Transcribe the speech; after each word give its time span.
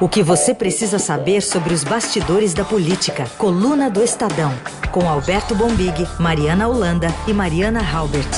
O 0.00 0.08
que 0.08 0.22
você 0.22 0.54
precisa 0.54 0.96
saber 0.96 1.40
sobre 1.40 1.74
os 1.74 1.82
bastidores 1.82 2.54
da 2.54 2.64
política. 2.64 3.24
Coluna 3.36 3.90
do 3.90 4.00
Estadão. 4.00 4.52
Com 4.92 5.08
Alberto 5.08 5.56
Bombig, 5.56 6.06
Mariana 6.20 6.68
Holanda 6.68 7.08
e 7.28 7.32
Mariana 7.32 7.80
Halbert. 7.80 8.30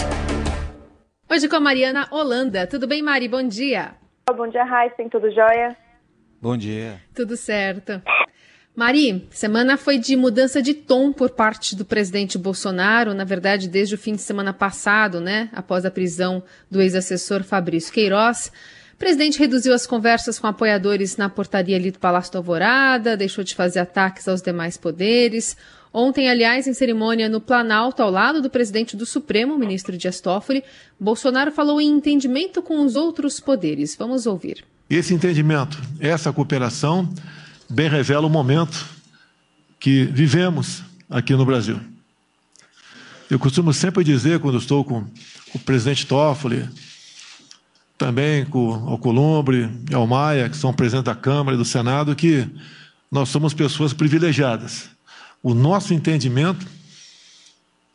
Hoje 1.31 1.51
com 1.51 1.57
a 1.57 1.61
Mariana 1.61 2.09
Holanda. 2.11 2.67
Tudo 2.67 2.89
bem, 2.89 3.03
Mari? 3.03 3.29
Bom 3.29 3.47
dia. 3.47 3.93
Bom 4.35 4.49
dia, 4.49 4.65
Raíssa. 4.65 5.07
Tudo 5.11 5.31
jóia? 5.31 5.77
Bom 6.41 6.57
dia. 6.57 6.99
Tudo 7.15 7.37
certo. 7.37 8.01
Mari, 8.75 9.29
semana 9.31 9.77
foi 9.77 9.99
de 9.99 10.17
mudança 10.17 10.63
de 10.63 10.73
tom 10.73 11.13
por 11.13 11.29
parte 11.29 11.77
do 11.77 11.85
presidente 11.85 12.39
Bolsonaro, 12.39 13.13
na 13.13 13.25
verdade, 13.25 13.69
desde 13.69 13.97
o 13.97 13.99
fim 13.99 14.15
de 14.15 14.23
semana 14.23 14.55
passado, 14.55 15.21
né? 15.21 15.51
Após 15.53 15.85
a 15.85 15.91
prisão 15.91 16.43
do 16.71 16.81
ex-assessor 16.81 17.45
Fabrício 17.45 17.93
Queiroz. 17.93 18.51
Presidente 19.01 19.39
reduziu 19.39 19.73
as 19.73 19.87
conversas 19.87 20.39
com 20.39 20.47
apoiadores 20.47 21.17
na 21.17 21.31
portaria 21.31 21.75
ali 21.75 21.91
do 21.91 21.99
Palácio 21.99 22.33
do 22.33 22.37
Alvorada, 22.37 23.17
deixou 23.17 23.43
de 23.43 23.55
fazer 23.55 23.79
ataques 23.79 24.29
aos 24.29 24.43
demais 24.43 24.77
poderes. 24.77 25.57
Ontem, 25.91 26.29
aliás, 26.29 26.67
em 26.67 26.75
cerimônia 26.75 27.27
no 27.27 27.41
Planalto, 27.41 28.03
ao 28.03 28.11
lado 28.11 28.43
do 28.43 28.51
presidente 28.51 28.99
do 28.99 29.07
Supremo, 29.07 29.59
ministro 29.59 29.97
Dias 29.97 30.21
Toffoli, 30.21 30.63
Bolsonaro 31.01 31.51
falou 31.51 31.81
em 31.81 31.89
entendimento 31.89 32.61
com 32.61 32.85
os 32.85 32.95
outros 32.95 33.41
poderes. 33.41 33.97
Vamos 33.97 34.27
ouvir. 34.27 34.67
Esse 34.91 35.15
entendimento, 35.15 35.81
essa 35.99 36.31
cooperação 36.31 37.09
bem 37.71 37.89
revela 37.89 38.27
o 38.27 38.31
momento 38.31 38.85
que 39.79 40.05
vivemos 40.05 40.83
aqui 41.09 41.33
no 41.35 41.47
Brasil. 41.47 41.81
Eu 43.31 43.39
costumo 43.39 43.73
sempre 43.73 44.05
dizer, 44.05 44.41
quando 44.41 44.59
estou 44.59 44.85
com 44.85 45.07
o 45.55 45.59
presidente 45.59 46.07
Toffoli, 46.07 46.69
também 48.01 48.47
com 48.47 48.71
o 48.71 48.89
Alcolumbre 48.89 49.69
e 49.91 49.95
o 49.95 50.07
Maia, 50.07 50.49
que 50.49 50.57
são 50.57 50.73
presidentes 50.73 51.05
da 51.05 51.15
Câmara 51.15 51.55
e 51.55 51.59
do 51.59 51.67
Senado, 51.67 52.17
que 52.17 52.49
nós 53.13 53.29
somos 53.29 53.53
pessoas 53.53 53.93
privilegiadas. 53.93 54.89
O 55.43 55.53
nosso 55.53 55.93
entendimento, 55.93 56.67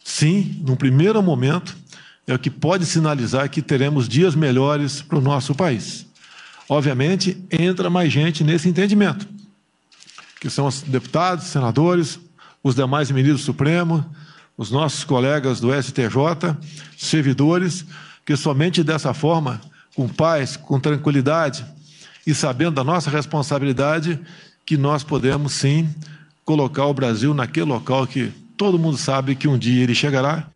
sim, 0.03 0.61
num 0.63 0.75
primeiro 0.75 1.23
momento, 1.23 1.75
é 2.27 2.35
o 2.35 2.39
que 2.39 2.51
pode 2.51 2.85
sinalizar 2.85 3.49
que 3.49 3.63
teremos 3.63 4.07
dias 4.07 4.35
melhores 4.35 5.01
para 5.01 5.17
o 5.17 5.21
nosso 5.21 5.55
país. 5.55 6.05
Obviamente, 6.69 7.43
entra 7.51 7.89
mais 7.89 8.13
gente 8.13 8.43
nesse 8.43 8.69
entendimento 8.69 9.27
que 10.39 10.51
são 10.51 10.67
os 10.67 10.83
deputados, 10.83 11.45
senadores, 11.45 12.19
os 12.63 12.75
demais 12.75 13.09
ministros 13.09 13.41
do 13.41 13.45
Supremo, 13.45 14.05
os 14.55 14.69
nossos 14.69 15.03
colegas 15.03 15.59
do 15.59 15.73
STJ, 15.73 16.55
servidores, 16.95 17.83
que 18.23 18.35
somente 18.35 18.83
dessa 18.83 19.11
forma, 19.11 19.59
com 19.95 20.07
paz, 20.07 20.57
com 20.57 20.79
tranquilidade 20.79 21.65
e 22.27 22.33
sabendo 22.33 22.75
da 22.75 22.83
nossa 22.83 23.09
responsabilidade, 23.09 24.19
que 24.65 24.77
nós 24.77 25.03
podemos 25.03 25.53
sim 25.53 25.87
colocar 26.43 26.85
o 26.85 26.93
Brasil 26.93 27.33
naquele 27.33 27.67
local 27.67 28.05
que 28.05 28.31
todo 28.57 28.79
mundo 28.79 28.97
sabe 28.97 29.35
que 29.35 29.47
um 29.47 29.57
dia 29.57 29.83
ele 29.83 29.95
chegará. 29.95 30.49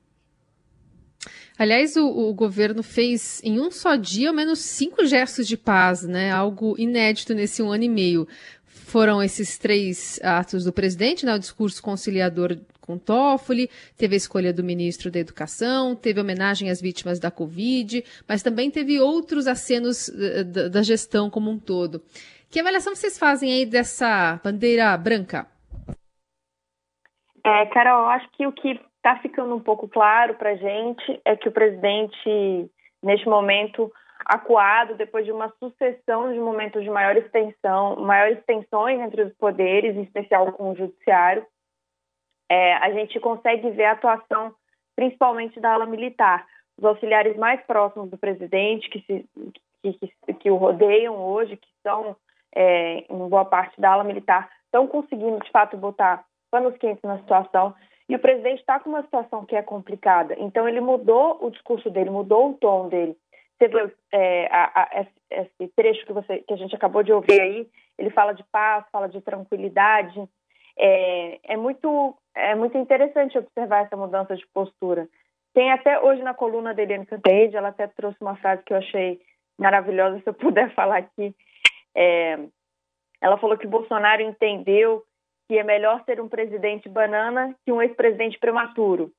Aliás, 1.58 1.98
o, 1.98 2.08
o, 2.08 2.34
governo 2.34 2.82
fez 2.82 3.42
em 3.44 3.60
um 3.60 3.70
só 3.70 3.96
dia 3.98 4.30
ao 4.30 4.36
menos 4.36 4.60
cinco 4.60 5.06
gestos 5.06 5.46
de 5.46 5.58
paz, 5.58 6.04
né? 6.04 6.32
Algo 6.32 6.74
inédito 6.78 7.34
nesse 7.34 7.62
um 7.62 7.70
ano 7.70 7.84
e 7.84 7.90
meio. 7.90 8.28
Foram 8.66 9.22
esses 9.22 9.58
três 9.58 10.20
atos 10.24 10.64
do 10.64 10.72
presidente, 10.72 11.26
né, 11.26 11.36
o 11.36 11.40
discurso 11.40 11.82
conciliador 11.82 12.58
com 12.90 12.98
Toffoli, 12.98 13.70
teve 13.96 14.16
a 14.16 14.18
escolha 14.18 14.52
do 14.52 14.64
ministro 14.64 15.12
da 15.12 15.20
Educação, 15.20 15.96
teve 15.96 16.20
homenagem 16.20 16.72
às 16.72 16.82
vítimas 16.82 17.20
da 17.20 17.30
Covid, 17.30 18.04
mas 18.28 18.42
também 18.42 18.72
teve 18.72 19.00
outros 19.00 19.46
acenos 19.46 20.10
eh, 20.10 20.44
da, 20.44 20.68
da 20.70 20.82
gestão 20.82 21.30
como 21.30 21.52
um 21.52 21.60
todo. 21.60 22.02
Que 22.50 22.60
avaliação 22.60 22.96
vocês 22.96 23.20
fazem 23.20 23.54
aí 23.54 23.64
dessa 23.64 24.42
bandeira 24.44 24.98
branca? 24.98 25.46
É, 27.46 27.68
Carol, 27.68 28.08
acho 28.08 28.28
que 28.32 28.48
o 28.48 28.52
que 28.52 28.80
está 28.98 29.18
ficando 29.22 29.56
um 29.56 29.60
pouco 29.60 29.88
claro 29.88 30.34
para 30.34 30.50
a 30.50 30.56
gente 30.56 31.22
é 31.24 31.36
que 31.36 31.48
o 31.48 31.52
presidente, 31.52 32.72
neste 33.04 33.30
momento, 33.30 33.92
acuado 34.26 34.96
depois 34.96 35.26
de 35.26 35.32
uma 35.32 35.54
sucessão 35.60 36.34
de 36.34 36.40
momentos 36.40 36.84
de 36.84 36.90
maior 36.90 37.16
extensão, 37.16 37.98
maiores 37.98 38.44
tensões 38.46 39.00
entre 39.00 39.22
os 39.22 39.34
poderes, 39.36 39.96
em 39.96 40.02
especial 40.02 40.52
com 40.54 40.72
o 40.72 40.76
judiciário. 40.76 41.46
É, 42.50 42.76
a 42.76 42.92
gente 42.92 43.20
consegue 43.20 43.70
ver 43.72 43.86
a 43.86 43.92
atuação 43.92 44.54
principalmente 44.96 45.60
da 45.60 45.74
ala 45.74 45.86
militar. 45.86 46.46
Os 46.78 46.84
auxiliares 46.84 47.38
mais 47.38 47.62
próximos 47.62 48.10
do 48.10 48.18
presidente, 48.18 48.90
que, 48.90 49.00
se, 49.02 49.26
que, 49.84 49.94
que, 49.94 50.34
que 50.34 50.52
o 50.52 50.56
rodeiam 50.56 51.16
hoje, 51.16 51.56
que 51.56 51.70
são 51.84 52.16
é, 52.54 53.06
em 53.10 53.30
boa 53.30 53.46
parte 53.46 53.80
da 53.80 53.92
ala 53.92 54.04
militar, 54.04 54.50
estão 54.66 54.88
conseguindo, 54.88 55.40
de 55.40 55.52
fato, 55.52 55.78
botar 55.78 56.26
panos 56.52 56.76
quentes 56.78 57.04
na 57.04 57.20
situação. 57.20 57.74
E 58.10 58.16
o 58.16 58.20
presidente 58.20 58.60
está 58.60 58.80
com 58.80 58.90
uma 58.90 59.04
situação 59.04 59.46
que 59.46 59.56
é 59.56 59.62
complicada. 59.62 60.36
Então, 60.40 60.68
ele 60.68 60.82
mudou 60.82 61.38
o 61.42 61.52
discurso 61.52 61.90
dele, 61.90 62.10
mudou 62.10 62.50
o 62.50 62.54
tom 62.56 62.90
dele 62.90 63.16
teve 63.60 63.92
é, 64.12 64.48
a, 64.48 64.82
a, 64.82 65.06
esse 65.30 65.68
trecho 65.76 66.06
que, 66.06 66.14
você, 66.14 66.40
que 66.40 66.54
a 66.54 66.58
gente 66.58 66.74
acabou 66.74 67.04
de 67.04 67.12
ouvir 67.12 67.40
aí, 67.40 67.68
ele 67.98 68.10
fala 68.10 68.32
de 68.32 68.44
paz, 68.46 68.86
fala 68.92 69.08
de 69.08 69.20
tranquilidade. 69.22 70.18
É, 70.80 71.40
é, 71.44 71.58
muito, 71.58 72.16
é 72.34 72.56
muito 72.56 72.78
interessante 72.78 73.38
observar 73.38 73.86
essa 73.86 73.98
mudança 73.98 74.36
de 74.36 74.48
postura. 74.54 75.10
Tem 75.54 75.72
até 75.72 76.00
hoje 76.00 76.22
na 76.24 76.34
coluna 76.34 76.74
da 76.74 76.82
Eliane 76.82 77.06
Cantanhede, 77.06 77.58
ela 77.58 77.68
até 77.70 77.88
trouxe 77.88 78.18
uma 78.22 78.38
frase 78.38 78.64
que 78.64 78.72
eu 78.72 78.78
achei 78.78 79.20
maravilhosa, 79.60 80.22
se 80.22 80.30
eu 80.30 80.34
puder 80.34 80.72
falar 80.76 81.00
aqui. 81.00 81.36
É, 81.94 82.40
ela 83.22 83.38
falou 83.38 83.58
que 83.58 83.68
Bolsonaro 83.68 84.22
entendeu 84.22 85.04
que 85.50 85.58
é 85.58 85.64
melhor 85.64 86.02
ser 86.06 86.22
um 86.22 86.30
presidente 86.30 86.88
banana 86.88 87.54
que 87.66 87.72
um 87.72 87.82
ex-presidente 87.82 88.40
prematuro 88.40 89.12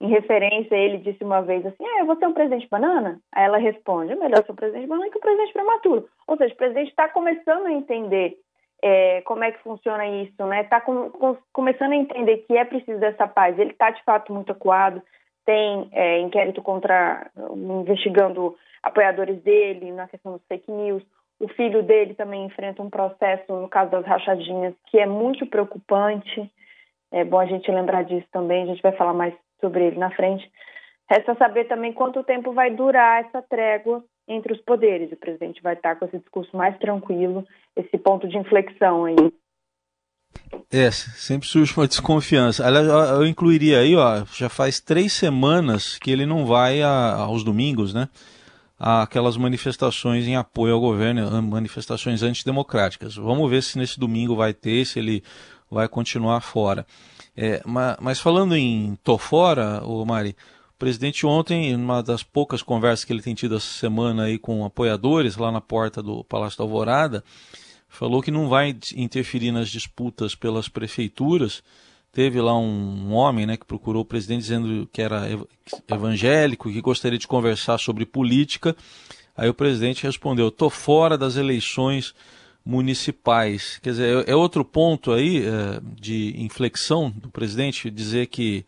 em 0.00 0.08
referência, 0.08 0.76
ele 0.76 0.98
disse 0.98 1.24
uma 1.24 1.40
vez 1.42 1.64
assim: 1.66 1.84
ah, 1.84 2.00
eu 2.00 2.06
vou 2.06 2.16
ser 2.16 2.26
um 2.26 2.32
presidente 2.32 2.68
banana? 2.68 3.20
Aí 3.32 3.44
ela 3.44 3.58
responde: 3.58 4.12
é 4.12 4.16
melhor 4.16 4.44
ser 4.44 4.52
um 4.52 4.56
presidente 4.56 4.86
banana 4.86 5.10
que 5.10 5.18
um 5.18 5.20
presidente 5.20 5.52
prematuro. 5.52 6.08
Ou 6.26 6.36
seja, 6.36 6.54
o 6.54 6.56
presidente 6.56 6.90
está 6.90 7.08
começando 7.08 7.66
a 7.66 7.72
entender 7.72 8.38
é, 8.82 9.22
como 9.22 9.42
é 9.44 9.50
que 9.50 9.62
funciona 9.62 10.06
isso, 10.06 10.44
né? 10.46 10.62
Está 10.62 10.80
com, 10.80 11.10
com, 11.10 11.36
começando 11.52 11.92
a 11.92 11.96
entender 11.96 12.38
que 12.38 12.56
é 12.56 12.64
preciso 12.64 12.98
dessa 13.00 13.26
paz. 13.26 13.58
Ele 13.58 13.70
está 13.70 13.90
de 13.90 14.02
fato 14.04 14.32
muito 14.32 14.52
acuado. 14.52 15.02
Tem 15.44 15.88
é, 15.92 16.20
inquérito 16.20 16.62
contra 16.62 17.30
investigando 17.54 18.56
apoiadores 18.82 19.42
dele 19.42 19.90
na 19.92 20.06
questão 20.06 20.32
dos 20.32 20.46
fake 20.46 20.70
news. 20.70 21.02
O 21.40 21.48
filho 21.48 21.82
dele 21.82 22.14
também 22.14 22.44
enfrenta 22.44 22.82
um 22.82 22.90
processo 22.90 23.52
no 23.52 23.68
caso 23.68 23.90
das 23.90 24.04
rachadinhas 24.04 24.74
que 24.86 24.98
é 24.98 25.06
muito 25.06 25.46
preocupante. 25.46 26.50
É 27.10 27.24
bom 27.24 27.38
a 27.38 27.46
gente 27.46 27.70
lembrar 27.70 28.04
disso 28.04 28.26
também. 28.30 28.64
A 28.64 28.66
gente 28.66 28.82
vai 28.82 28.92
falar 28.92 29.14
mais 29.14 29.34
sobre 29.60 29.86
ele 29.86 29.98
na 29.98 30.10
frente. 30.10 30.48
Resta 31.10 31.34
saber 31.36 31.64
também 31.64 31.92
quanto 31.92 32.22
tempo 32.22 32.52
vai 32.52 32.70
durar 32.70 33.24
essa 33.24 33.40
trégua 33.42 34.04
entre 34.28 34.52
os 34.52 34.60
poderes. 34.60 35.10
O 35.10 35.16
presidente 35.16 35.62
vai 35.62 35.74
estar 35.74 35.96
com 35.96 36.04
esse 36.04 36.18
discurso 36.18 36.56
mais 36.56 36.78
tranquilo, 36.78 37.46
esse 37.74 37.96
ponto 37.98 38.28
de 38.28 38.36
inflexão 38.36 39.06
aí. 39.06 39.32
É, 40.70 40.90
sempre 40.90 41.48
surge 41.48 41.74
uma 41.74 41.88
desconfiança. 41.88 42.64
Eu 42.68 43.26
incluiria 43.26 43.80
aí, 43.80 43.96
ó, 43.96 44.24
já 44.34 44.48
faz 44.48 44.80
três 44.80 45.12
semanas 45.12 45.98
que 45.98 46.10
ele 46.10 46.26
não 46.26 46.44
vai 46.44 46.82
a, 46.82 47.14
aos 47.14 47.42
domingos, 47.42 47.94
né? 47.94 48.08
Aquelas 48.78 49.36
manifestações 49.36 50.28
em 50.28 50.36
apoio 50.36 50.74
ao 50.74 50.80
governo, 50.80 51.42
manifestações 51.42 52.22
antidemocráticas. 52.22 53.16
Vamos 53.16 53.50
ver 53.50 53.62
se 53.62 53.78
nesse 53.78 53.98
domingo 53.98 54.36
vai 54.36 54.54
ter, 54.54 54.84
se 54.84 54.98
ele 54.98 55.22
vai 55.70 55.88
continuar 55.88 56.40
fora. 56.40 56.86
É, 57.36 57.60
mas, 57.64 57.96
mas, 58.00 58.20
falando 58.20 58.56
em 58.56 58.96
tô 59.02 59.16
fora, 59.16 59.82
o 59.84 60.04
Mari, 60.04 60.36
o 60.78 60.86
presidente 60.88 61.26
ontem, 61.26 61.76
numa 61.76 62.00
das 62.00 62.22
poucas 62.22 62.62
conversas 62.62 63.04
que 63.04 63.12
ele 63.12 63.20
tem 63.20 63.34
tido 63.34 63.56
essa 63.56 63.66
semana 63.66 64.22
aí 64.22 64.38
com 64.38 64.64
apoiadores 64.64 65.36
lá 65.36 65.50
na 65.50 65.60
porta 65.60 66.00
do 66.00 66.22
Palácio 66.22 66.56
da 66.56 66.62
Alvorada, 66.62 67.24
falou 67.88 68.22
que 68.22 68.30
não 68.30 68.48
vai 68.48 68.76
interferir 68.94 69.50
nas 69.50 69.70
disputas 69.70 70.36
pelas 70.36 70.68
prefeituras. 70.68 71.64
Teve 72.12 72.40
lá 72.40 72.56
um, 72.56 73.08
um 73.08 73.12
homem 73.12 73.44
né, 73.44 73.56
que 73.56 73.66
procurou 73.66 74.02
o 74.02 74.04
presidente 74.04 74.42
dizendo 74.42 74.88
que 74.92 75.02
era 75.02 75.24
evangélico, 75.90 76.70
que 76.70 76.80
gostaria 76.80 77.18
de 77.18 77.26
conversar 77.26 77.76
sobre 77.78 78.06
política. 78.06 78.76
Aí 79.36 79.48
o 79.48 79.54
presidente 79.54 80.04
respondeu: 80.04 80.46
estou 80.46 80.70
fora 80.70 81.18
das 81.18 81.34
eleições 81.34 82.14
municipais. 82.64 83.80
Quer 83.82 83.90
dizer, 83.90 84.28
é, 84.28 84.30
é 84.30 84.36
outro 84.36 84.64
ponto 84.64 85.10
aí 85.10 85.44
é, 85.44 85.80
de 86.00 86.40
inflexão 86.40 87.10
do 87.10 87.30
presidente 87.30 87.90
dizer 87.90 88.26
que 88.26 88.64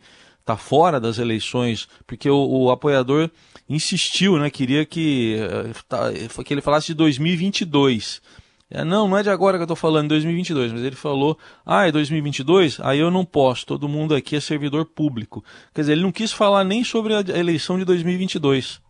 está 0.51 0.57
fora 0.57 0.99
das 0.99 1.17
eleições, 1.17 1.87
porque 2.05 2.29
o, 2.29 2.35
o, 2.35 2.71
apoiador 2.71 3.29
insistiu, 3.69 4.37
né, 4.37 4.49
queria 4.49 4.85
que, 4.85 5.37
é, 5.39 5.71
tá, 5.87 6.11
que 6.43 6.53
ele 6.53 6.61
falasse 6.61 6.87
de 6.87 6.95
2022. 6.95 8.21
É, 8.69 8.83
não, 8.83 9.07
não 9.07 9.17
é 9.17 9.23
de 9.23 9.29
agora 9.29 9.57
que 9.57 9.61
eu 9.61 9.65
estou 9.65 9.75
falando, 9.75 10.09
2022, 10.09 10.71
mas 10.71 10.83
ele 10.83 10.95
falou, 10.95 11.37
ah, 11.65 11.87
é 11.87 11.91
2022? 11.91 12.79
Aí 12.81 12.99
eu 12.99 13.11
não 13.11 13.25
posso, 13.25 13.65
todo 13.65 13.89
mundo 13.89 14.15
aqui 14.15 14.35
é 14.35 14.39
servidor 14.39 14.85
público. 14.85 15.43
Quer 15.73 15.81
dizer, 15.81 15.93
ele 15.93 16.03
não 16.03 16.11
quis 16.11 16.31
falar 16.31 16.63
nem 16.63 16.83
sobre 16.83 17.13
a 17.13 17.19
eleição 17.37 17.77
de 17.77 17.85
2022. 17.85 18.81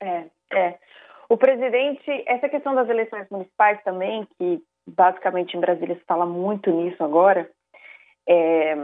É, 0.00 0.24
é. 0.52 0.78
O 1.28 1.36
presidente, 1.36 2.08
essa 2.26 2.48
questão 2.48 2.72
das 2.74 2.88
eleições 2.88 3.26
municipais 3.30 3.82
também, 3.82 4.26
que 4.38 4.62
basicamente 4.86 5.56
em 5.56 5.60
Brasília 5.60 5.96
se 5.96 6.04
fala 6.04 6.24
muito 6.24 6.70
nisso 6.70 7.02
agora, 7.02 7.50
é, 8.28 8.76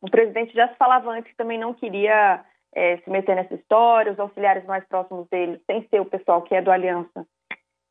o 0.00 0.10
presidente 0.10 0.54
já 0.54 0.68
se 0.68 0.76
falava 0.76 1.10
antes 1.10 1.30
que 1.30 1.36
também 1.36 1.58
não 1.58 1.74
queria 1.74 2.44
é, 2.74 2.96
se 2.98 3.10
meter 3.10 3.36
nessa 3.36 3.54
história, 3.54 4.12
os 4.12 4.18
auxiliares 4.18 4.64
mais 4.64 4.84
próximos 4.86 5.28
dele, 5.28 5.60
sem 5.66 5.86
ser 5.88 6.00
o 6.00 6.06
pessoal 6.06 6.42
que 6.42 6.54
é 6.54 6.62
do 6.62 6.70
Aliança, 6.70 7.26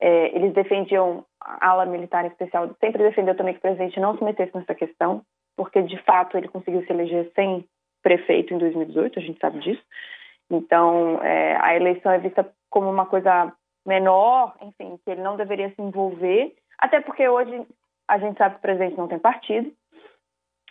é, 0.01 0.35
eles 0.35 0.53
defendiam, 0.53 1.25
a 1.41 1.69
ala 1.69 1.85
militar 1.85 2.25
especial, 2.25 2.73
sempre 2.79 3.03
defendeu 3.03 3.35
também 3.35 3.53
que 3.53 3.59
o 3.59 3.61
presidente 3.61 3.99
não 3.99 4.17
se 4.17 4.23
metesse 4.23 4.55
nessa 4.55 4.73
questão, 4.73 5.21
porque 5.57 5.81
de 5.81 6.01
fato 6.03 6.37
ele 6.37 6.47
conseguiu 6.47 6.85
se 6.85 6.91
eleger 6.91 7.29
sem 7.35 7.65
prefeito 8.01 8.53
em 8.53 8.57
2018, 8.57 9.19
a 9.19 9.21
gente 9.21 9.39
sabe 9.39 9.59
disso. 9.59 9.83
Então, 10.49 11.21
é, 11.21 11.57
a 11.57 11.75
eleição 11.75 12.11
é 12.11 12.17
vista 12.17 12.49
como 12.69 12.89
uma 12.89 13.05
coisa 13.05 13.53
menor, 13.85 14.55
enfim, 14.61 14.97
que 15.03 15.11
ele 15.11 15.21
não 15.21 15.35
deveria 15.35 15.69
se 15.75 15.81
envolver, 15.81 16.55
até 16.77 17.01
porque 17.01 17.27
hoje 17.27 17.67
a 18.07 18.17
gente 18.17 18.37
sabe 18.37 18.55
que 18.55 18.59
o 18.59 18.61
presidente 18.61 18.97
não 18.97 19.07
tem 19.07 19.19
partido, 19.19 19.71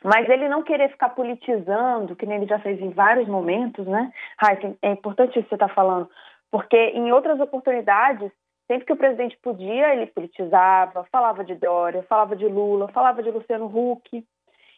mas 0.03 0.29
ele 0.29 0.49
não 0.49 0.62
querer 0.62 0.91
ficar 0.91 1.11
politizando, 1.11 2.15
que 2.15 2.27
nem 2.27 2.39
ele 2.39 2.47
já 2.47 2.59
fez 2.59 2.81
em 2.81 2.91
vários 2.91 3.29
momentos, 3.29 3.87
né? 3.87 4.12
Raíssa, 4.39 4.77
é 4.83 4.93
importante 4.93 5.31
isso 5.31 5.43
que 5.43 5.49
você 5.49 5.55
está 5.55 5.69
falando, 5.69 6.09
porque 6.50 6.77
em 6.77 7.12
outras 7.12 7.41
oportunidades, 7.41 8.31
sempre 8.67 8.87
que 8.87 8.93
o 8.93 8.97
presidente 8.97 9.37
podia, 9.43 9.93
ele 9.95 10.06
politizava, 10.06 11.05
falava 11.11 11.45
de 11.45 11.55
Dória, 11.55 12.03
falava 12.05 12.37
de 12.37 12.47
Lula, 12.47 12.89
falava 12.89 13.23
de 13.23 13.31
Luciano 13.31 13.67
Huck. 13.67 14.25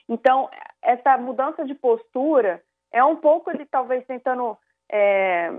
Então, 0.08 0.48
essa 0.82 1.16
mudança 1.18 1.64
de 1.64 1.74
postura 1.74 2.62
é 2.92 3.04
um 3.04 3.16
pouco 3.16 3.50
ele 3.50 3.66
talvez 3.66 4.04
tentando 4.06 4.56
é, 4.90 5.50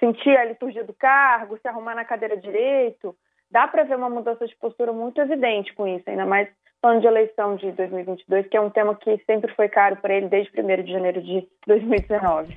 sentir 0.00 0.36
a 0.36 0.44
liturgia 0.44 0.82
do 0.82 0.94
cargo, 0.94 1.58
se 1.58 1.68
arrumar 1.68 1.94
na 1.94 2.04
cadeira 2.04 2.36
direito. 2.36 3.16
Dá 3.50 3.68
para 3.68 3.84
ver 3.84 3.96
uma 3.96 4.10
mudança 4.10 4.46
de 4.46 4.56
postura 4.56 4.92
muito 4.92 5.20
evidente 5.20 5.72
com 5.74 5.86
isso, 5.86 6.08
ainda 6.08 6.26
mais 6.26 6.48
falando 6.86 7.00
de 7.00 7.06
eleição 7.08 7.56
de 7.56 7.72
2022, 7.72 8.46
que 8.46 8.56
é 8.56 8.60
um 8.60 8.70
tema 8.70 8.94
que 8.94 9.20
sempre 9.26 9.52
foi 9.54 9.68
caro 9.68 9.96
para 9.96 10.14
ele 10.14 10.28
desde 10.28 10.52
1 10.56 10.84
de 10.84 10.92
janeiro 10.92 11.20
de 11.20 11.44
2019. 11.66 12.56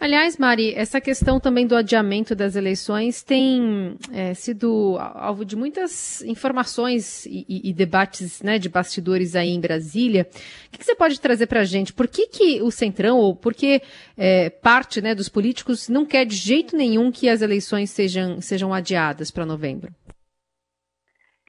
Aliás, 0.00 0.38
Mari, 0.38 0.74
essa 0.74 1.00
questão 1.00 1.38
também 1.38 1.66
do 1.66 1.76
adiamento 1.76 2.34
das 2.34 2.56
eleições 2.56 3.22
tem 3.22 3.96
é, 4.12 4.32
sido 4.34 4.96
alvo 4.98 5.44
de 5.44 5.54
muitas 5.54 6.22
informações 6.22 7.26
e, 7.26 7.44
e, 7.48 7.70
e 7.70 7.72
debates 7.72 8.42
né, 8.42 8.58
de 8.58 8.68
bastidores 8.68 9.36
aí 9.36 9.50
em 9.50 9.60
Brasília. 9.60 10.26
O 10.66 10.70
que, 10.70 10.78
que 10.78 10.84
você 10.84 10.94
pode 10.94 11.20
trazer 11.20 11.46
para 11.46 11.60
a 11.60 11.64
gente? 11.64 11.92
Por 11.92 12.08
que, 12.08 12.26
que 12.26 12.62
o 12.62 12.70
Centrão, 12.70 13.18
ou 13.18 13.36
por 13.36 13.54
que 13.54 13.82
é, 14.16 14.48
parte 14.48 15.00
né, 15.02 15.14
dos 15.14 15.28
políticos 15.28 15.88
não 15.88 16.04
quer 16.04 16.24
de 16.24 16.36
jeito 16.36 16.76
nenhum 16.76 17.12
que 17.12 17.28
as 17.28 17.40
eleições 17.42 17.90
sejam, 17.90 18.40
sejam 18.40 18.74
adiadas 18.74 19.30
para 19.30 19.46
novembro? 19.46 19.92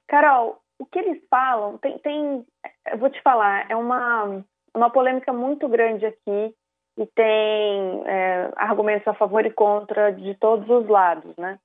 Carol, 0.06 0.62
o 0.78 0.86
que 0.86 0.98
eles 0.98 1.22
falam, 1.30 1.78
tem, 1.78 1.98
tem 1.98 2.46
eu 2.90 2.98
vou 2.98 3.10
te 3.10 3.20
falar, 3.22 3.70
é 3.70 3.76
uma, 3.76 4.44
uma 4.74 4.90
polêmica 4.90 5.32
muito 5.32 5.68
grande 5.68 6.06
aqui 6.06 6.54
e 6.98 7.06
tem 7.06 8.02
é, 8.06 8.50
argumentos 8.56 9.06
a 9.06 9.14
favor 9.14 9.44
e 9.44 9.50
contra 9.50 10.10
de 10.12 10.34
todos 10.34 10.68
os 10.68 10.88
lados, 10.88 11.34
né? 11.36 11.58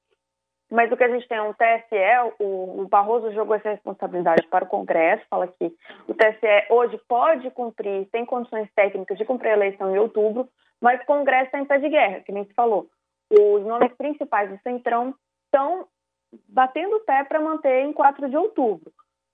Mas 0.70 0.90
o 0.90 0.96
que 0.96 1.04
a 1.04 1.10
gente 1.10 1.28
tem 1.28 1.38
é 1.38 1.42
um 1.42 1.54
TSE, 1.54 2.34
o, 2.40 2.82
o 2.82 2.88
Barroso 2.88 3.34
jogou 3.34 3.56
essa 3.56 3.72
responsabilidade 3.72 4.48
para 4.48 4.64
o 4.64 4.68
Congresso, 4.68 5.26
fala 5.30 5.46
que 5.48 5.66
o 6.08 6.14
TSE 6.14 6.68
hoje 6.70 6.98
pode 7.10 7.52
cumprir, 7.52 8.08
tem 8.10 8.26
condições 8.26 8.70
técnicas 8.74 9.18
de 9.18 9.26
cumprir 9.26 9.50
a 9.50 9.56
eleição 9.56 9.94
em 9.94 10.00
outubro, 10.00 10.48
mas 10.80 11.02
o 11.02 11.06
Congresso 11.06 11.48
está 11.48 11.60
em 11.60 11.66
pé 11.66 11.78
de 11.78 11.90
guerra, 11.90 12.22
que 12.22 12.32
nem 12.32 12.46
se 12.46 12.54
falou. 12.54 12.88
Os 13.30 13.66
nomes 13.66 13.94
principais 13.96 14.50
do 14.50 14.62
Centrão 14.62 15.14
estão 15.46 15.88
batendo 16.48 16.96
o 16.96 17.02
pé 17.02 17.26
para 17.26 17.42
manter 17.42 17.84
em 17.84 17.92
4 17.92 18.30
de 18.30 18.38
outubro. 18.38 18.92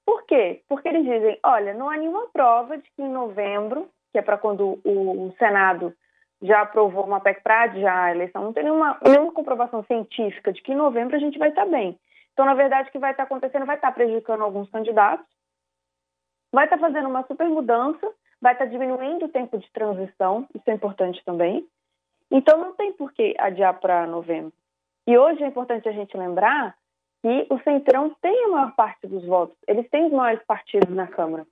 Por 0.07 0.23
quê? 0.23 0.61
Porque 0.69 0.87
eles 0.87 1.03
dizem, 1.03 1.37
olha, 1.43 1.73
não 1.73 1.89
há 1.89 1.97
nenhuma 1.97 2.29
prova 2.29 2.77
de 2.77 2.89
que 2.91 3.01
em 3.01 3.09
novembro 3.09 3.89
que 4.13 4.17
é 4.17 4.21
para 4.21 4.37
quando 4.37 4.79
o, 4.85 5.35
Senado 5.37 5.93
já 6.41 6.61
aprovou 6.61 7.03
uma 7.03 7.19
PEC 7.19 7.43
para 7.43 7.63
adiar 7.63 8.05
a 8.05 8.11
eleição, 8.11 8.41
não 8.41 8.53
tem 8.53 8.63
nenhuma, 8.63 8.97
nenhuma 9.03 9.33
comprovação 9.33 9.83
científica 9.83 10.53
de 10.53 10.61
que 10.61 10.71
em 10.71 10.77
novembro 10.77 11.17
a 11.17 11.19
gente 11.19 11.37
vai 11.37 11.49
estar 11.49 11.65
tá 11.65 11.71
bem. 11.71 11.99
Então, 12.31 12.45
na 12.45 12.53
verdade, 12.53 12.87
o 12.87 12.91
que 12.93 12.97
vai 12.97 13.11
estar 13.11 13.23
tá 13.23 13.27
acontecendo 13.27 13.65
vai 13.65 13.75
estar 13.75 13.89
tá 13.89 13.93
prejudicando 13.93 14.43
alguns 14.43 14.69
candidatos, 14.69 15.27
vai 16.53 16.63
estar 16.63 16.77
fazendo 16.77 17.09
uma 17.09 17.23
super 17.23 17.49
mudança, 17.49 18.09
vai 18.41 18.53
estar 18.53 18.65
diminuindo 18.65 19.25
o 19.25 19.29
tempo 19.29 19.57
de 19.57 19.69
transição, 19.73 20.47
isso 20.55 20.69
é 20.69 20.73
importante 20.73 21.21
também. 21.25 21.67
Então, 22.31 22.57
não 22.57 22.73
tem 22.75 22.93
por 22.93 23.11
que 23.11 23.35
adiar 23.37 23.77
para 23.81 24.07
novembro. 24.07 24.53
E 25.05 25.17
hoje 25.17 25.43
é 25.43 25.47
importante 25.47 25.89
a 25.89 25.91
gente 25.91 26.15
lembrar 26.15 26.77
que 27.21 27.47
o 27.49 27.59
Centrão 27.59 28.15
tem 28.21 28.45
a 28.45 28.47
maior 28.49 28.75
parte 28.75 29.07
dos 29.07 29.25
votos, 29.25 29.57
eles 29.67 29.89
têm 29.89 30.05
os 30.05 30.11
maiores 30.11 30.43
partidos 30.45 30.93
na 30.95 31.07
Câmara. 31.07 31.45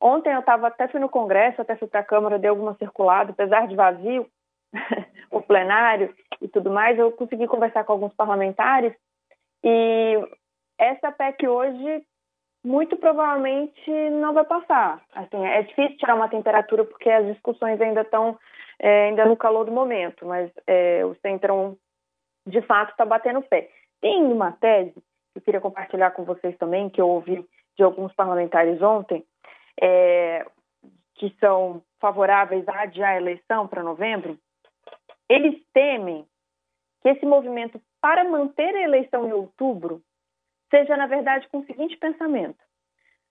Ontem 0.00 0.32
eu 0.32 0.40
estava 0.40 0.66
até 0.66 0.88
fui 0.88 1.00
no 1.00 1.08
Congresso, 1.08 1.62
até 1.62 1.76
fui 1.76 1.88
para 1.88 2.00
a 2.00 2.04
Câmara, 2.04 2.38
dei 2.38 2.50
alguma 2.50 2.74
circulada, 2.74 3.30
apesar 3.30 3.66
de 3.66 3.76
vazio 3.76 4.26
o 5.30 5.40
plenário 5.40 6.14
e 6.40 6.48
tudo 6.48 6.70
mais, 6.70 6.98
eu 6.98 7.12
consegui 7.12 7.46
conversar 7.46 7.84
com 7.84 7.92
alguns 7.92 8.12
parlamentares 8.14 8.92
e 9.62 10.18
essa 10.78 11.10
PEC 11.12 11.48
hoje 11.48 12.04
muito 12.64 12.96
provavelmente 12.96 13.90
não 14.10 14.32
vai 14.32 14.44
passar. 14.44 15.02
Assim, 15.14 15.44
é 15.46 15.62
difícil 15.62 15.96
tirar 15.98 16.14
uma 16.14 16.28
temperatura 16.28 16.84
porque 16.84 17.10
as 17.10 17.26
discussões 17.26 17.80
ainda 17.80 18.00
estão 18.00 18.38
é, 18.78 19.08
ainda 19.08 19.24
no 19.26 19.36
calor 19.36 19.64
do 19.64 19.72
momento, 19.72 20.26
mas 20.26 20.50
é, 20.66 21.04
o 21.04 21.14
Centrão 21.16 21.76
de 22.46 22.60
fato 22.62 22.90
está 22.90 23.04
batendo 23.04 23.42
pé. 23.42 23.68
Tem 24.04 24.22
uma 24.22 24.52
tese 24.52 24.92
que 24.92 25.38
eu 25.38 25.40
queria 25.40 25.62
compartilhar 25.62 26.10
com 26.10 26.24
vocês 26.24 26.54
também, 26.58 26.90
que 26.90 27.00
eu 27.00 27.08
ouvi 27.08 27.42
de 27.74 27.82
alguns 27.82 28.12
parlamentares 28.12 28.82
ontem, 28.82 29.24
é, 29.80 30.44
que 31.14 31.34
são 31.40 31.82
favoráveis 31.98 32.68
a 32.68 32.82
adiar 32.82 33.12
a 33.12 33.16
eleição 33.16 33.66
para 33.66 33.82
novembro, 33.82 34.38
eles 35.26 35.58
temem 35.72 36.26
que 37.00 37.08
esse 37.08 37.24
movimento 37.24 37.80
para 37.98 38.24
manter 38.24 38.76
a 38.76 38.82
eleição 38.82 39.26
em 39.26 39.32
outubro 39.32 40.02
seja, 40.70 40.98
na 40.98 41.06
verdade, 41.06 41.48
com 41.48 41.60
o 41.60 41.64
seguinte 41.64 41.96
pensamento: 41.96 42.62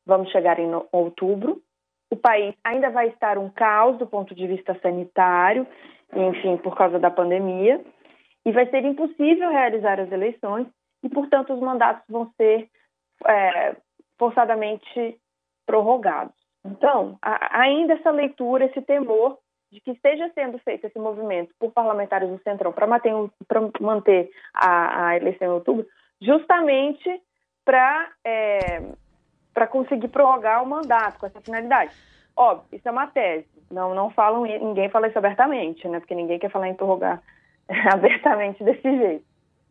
vamos 0.08 0.32
chegar 0.32 0.58
em 0.58 0.72
outubro, 0.92 1.62
o 2.10 2.16
país 2.16 2.56
ainda 2.64 2.90
vai 2.90 3.10
estar 3.10 3.38
um 3.38 3.48
caos 3.48 4.00
do 4.00 4.08
ponto 4.08 4.34
de 4.34 4.48
vista 4.48 4.74
sanitário, 4.82 5.68
enfim, 6.16 6.58
por 6.58 6.76
causa 6.76 6.98
da 6.98 7.12
pandemia, 7.12 7.80
e 8.46 8.52
vai 8.52 8.70
ser 8.70 8.84
impossível 8.84 9.50
realizar 9.50 10.00
as 10.00 10.12
eleições, 10.12 10.68
e, 11.04 11.10
portanto, 11.10 11.54
os 11.54 11.60
mandatos 11.60 12.04
vão 12.08 12.32
ser 12.38 12.70
é, 13.26 13.76
forçadamente 14.18 15.18
prorrogados. 15.66 16.36
Então, 16.66 17.18
ainda 17.22 17.94
essa 17.94 18.10
leitura, 18.10 18.66
esse 18.66 18.82
temor 18.82 19.38
de 19.72 19.82
que 19.82 19.92
esteja 19.92 20.30
sendo 20.34 20.58
feito 20.60 20.86
esse 20.86 21.00
movimento 21.00 21.54
por 21.60 21.72
parlamentares 21.72 22.30
do 22.30 22.42
Centrão 22.44 22.72
para 22.72 22.88
manter, 22.88 23.12
manter 23.82 24.30
a, 24.54 25.08
a, 25.08 25.18
eleição 25.18 25.48
em 25.48 25.52
outubro, 25.52 25.86
justamente 26.22 27.22
para 27.66 28.10
é, 28.24 28.82
conseguir 29.70 30.10
prorrogar 30.10 30.64
o 30.64 30.68
mandato 30.68 31.20
com 31.20 31.26
essa 31.26 31.42
finalidade. 31.42 31.94
Óbvio, 32.36 32.68
isso 32.72 32.88
é 32.88 32.92
uma 32.92 33.08
tese. 33.08 33.48
Não, 33.72 33.94
não 33.94 34.10
falam, 34.12 34.44
ninguém 34.44 34.90
fala 34.90 35.08
isso 35.08 35.18
abertamente, 35.18 35.88
né? 35.88 36.00
Porque 36.00 36.16
ninguém 36.16 36.40
quer 36.40 36.52
falar 36.52 36.68
em 36.68 36.76
prorrogar 36.76 37.22
abertamente 37.92 38.64
desse 38.64 38.82
jeito. 38.82 39.26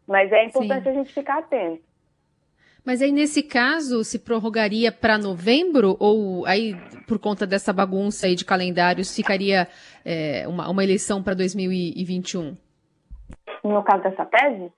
Mas 0.07 0.33
é 0.33 0.45
importante 0.45 0.85
Sim. 0.85 0.91
a 0.91 0.93
gente 0.93 1.13
ficar 1.13 1.39
atento. 1.39 1.83
Mas 2.85 3.01
aí, 3.01 3.13
nesse 3.13 3.45
caso, 3.45 4.03
se 4.03 4.19
prorrogaria 4.19 4.91
para 4.91 5.17
novembro? 5.17 5.97
Ou 6.01 6.45
aí, 6.47 6.75
por 7.07 7.19
conta 7.19 7.47
dessa 7.47 7.73
bagunça 7.73 8.27
aí 8.27 8.35
de 8.35 8.45
calendários, 8.45 9.15
ficaria 9.15 9.69
é, 10.05 10.47
uma, 10.49 10.69
uma 10.69 10.83
eleição 10.83 11.23
para 11.23 11.35
2021? 11.35 12.57
No 13.63 13.85
caso 13.85 14.03
dessa 14.03 14.25
tese? 14.25 14.73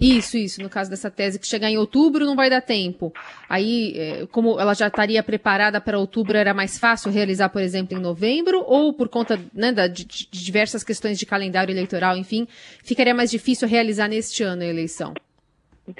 Isso, 0.00 0.36
isso. 0.36 0.62
No 0.62 0.68
caso 0.68 0.90
dessa 0.90 1.10
tese, 1.10 1.38
que 1.38 1.46
chegar 1.46 1.70
em 1.70 1.78
outubro 1.78 2.24
não 2.24 2.36
vai 2.36 2.50
dar 2.50 2.60
tempo. 2.60 3.12
Aí, 3.48 3.94
é, 3.96 4.26
como 4.26 4.58
ela 4.60 4.74
já 4.74 4.88
estaria 4.88 5.22
preparada 5.22 5.80
para 5.80 5.98
outubro, 5.98 6.36
era 6.36 6.52
mais 6.52 6.78
fácil 6.78 7.10
realizar, 7.10 7.48
por 7.48 7.62
exemplo, 7.62 7.96
em 7.96 8.00
novembro? 8.00 8.62
Ou 8.66 8.92
por 8.92 9.08
conta 9.08 9.38
né, 9.54 9.72
de, 9.88 10.04
de 10.04 10.28
diversas 10.30 10.84
questões 10.84 11.18
de 11.18 11.26
calendário 11.26 11.72
eleitoral, 11.72 12.16
enfim, 12.16 12.46
ficaria 12.84 13.14
mais 13.14 13.30
difícil 13.30 13.66
realizar 13.68 14.08
neste 14.08 14.42
ano 14.42 14.62
a 14.62 14.66
eleição? 14.66 15.14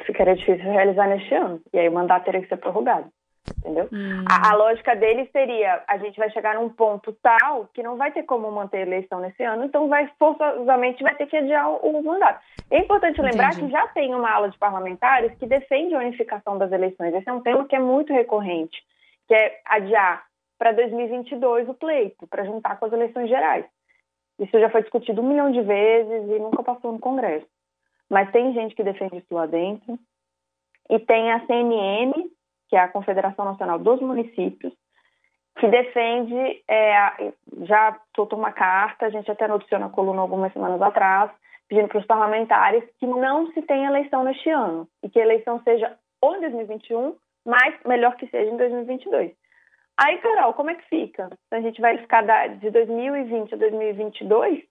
ficaria 0.05 0.35
difícil 0.35 0.65
realizar 0.65 1.07
neste 1.09 1.35
ano. 1.35 1.61
E 1.73 1.79
aí 1.79 1.89
o 1.89 1.93
mandato 1.93 2.25
teria 2.25 2.43
que 2.43 2.49
ser 2.49 2.57
prorrogado. 2.57 3.07
Entendeu? 3.59 3.89
Hum. 3.93 4.25
A, 4.29 4.51
a, 4.51 4.55
lógica 4.55 4.95
dele 4.95 5.29
seria: 5.33 5.83
a 5.87 5.99
gente 5.99 6.17
vai 6.17 6.31
chegar 6.31 6.55
num 6.55 6.69
ponto 6.69 7.13
tal 7.23 7.69
que 7.73 7.83
não 7.83 7.97
vai 7.97 8.13
ter 8.13 8.23
como 8.25 8.51
manter 8.51 8.79
a 8.79 8.83
eleição 8.83 9.21
nesse 9.21 9.43
ano, 9.43 9.65
então 9.65 9.89
vai 9.89 10.11
forçosamente 10.19 11.03
vai 11.03 11.15
ter 11.15 11.27
que 11.27 11.37
adiar 11.37 11.71
o, 11.71 11.99
o 11.99 12.05
mandato. 12.05 12.41
É 12.71 12.79
importante 12.79 13.21
lembrar 13.21 13.53
Entendi. 13.53 13.67
que 13.67 13.73
já 13.73 13.87
tem 13.89 14.15
uma 14.15 14.31
ala 14.31 14.51
de 14.51 14.59
parlamentares 14.59 15.37
que 15.39 15.47
defende 15.47 15.95
a 15.95 15.99
unificação 15.99 16.59
das 16.59 16.73
eleições. 16.73 17.15
Esse 17.15 17.29
é 17.29 17.33
um 17.33 17.43
tema 17.43 17.67
que 17.67 17.77
é 17.77 17.81
muito 17.81 18.13
recorrente, 18.13 18.77
que 19.29 19.35
é 19.35 19.61
adiar 19.65 20.25
para 20.59 20.73
2022 20.73 21.69
o 21.69 21.75
pleito, 21.75 22.27
para 22.27 22.45
juntar 22.45 22.79
com 22.79 22.87
as 22.87 22.93
eleições 22.93 23.29
gerais. 23.29 23.65
Isso 24.39 24.59
já 24.59 24.69
foi 24.69 24.83
discutido 24.83 25.23
um 25.23 25.29
milhão 25.29 25.51
de 25.51 25.63
vezes 25.63 26.31
e 26.31 26.39
nunca 26.39 26.63
passou 26.63 26.93
no 26.93 26.99
Congresso. 26.99 27.47
mas 28.09 28.31
tem 28.31 28.53
gente 28.53 28.75
que 28.75 28.85
defende 28.85 29.19
isso 29.19 29.35
lá 29.35 29.47
dentro. 29.47 29.99
E 30.89 30.99
tem 31.01 31.33
a 31.33 31.45
CNM, 31.47 32.31
que 32.69 32.77
é 32.77 32.81
a 32.81 32.89
Confederação 32.89 33.45
Nacional 33.45 33.79
dos 33.79 34.01
Municípios, 34.01 34.73
que 35.59 35.69
defende, 35.69 36.63
é, 36.69 37.33
já 37.63 37.99
soltou 38.15 38.39
uma 38.39 38.53
carta, 38.53 39.07
a 39.07 39.11
gente 39.11 39.31
até 39.31 39.49
noticiou 39.49 39.81
na 39.81 39.89
coluna 39.89 40.21
algumas 40.21 40.53
semanas 40.53 40.81
atrás, 40.83 41.31
pedindo 41.69 41.89
para 41.89 41.99
os 41.99 42.07
parlamentares 42.07 42.85
que 42.99 43.07
não 43.07 43.51
se 43.53 43.63
tenha 43.63 43.89
eleição 43.89 44.23
neste 44.23 44.51
ano 44.51 44.87
e 45.03 45.09
que 45.09 45.19
a 45.19 45.25
eleição 45.25 45.61
seja 45.63 45.97
ou 46.21 46.37
em 46.37 46.41
2021, 46.41 47.17
mas 47.45 47.75
melhor 47.85 48.17
que 48.17 48.27
seja 48.29 48.51
em 48.51 48.57
2022. 48.57 49.33
Aí, 49.99 50.19
Carol, 50.19 50.53
como 50.53 50.71
é 50.71 50.75
que 50.75 50.89
fica? 50.89 51.31
A 51.51 51.61
gente 51.61 51.81
vai 51.81 51.97
ficar 51.99 52.23
de 52.59 52.71
2020 52.71 53.55
a 53.55 53.57
2022? 53.57 54.63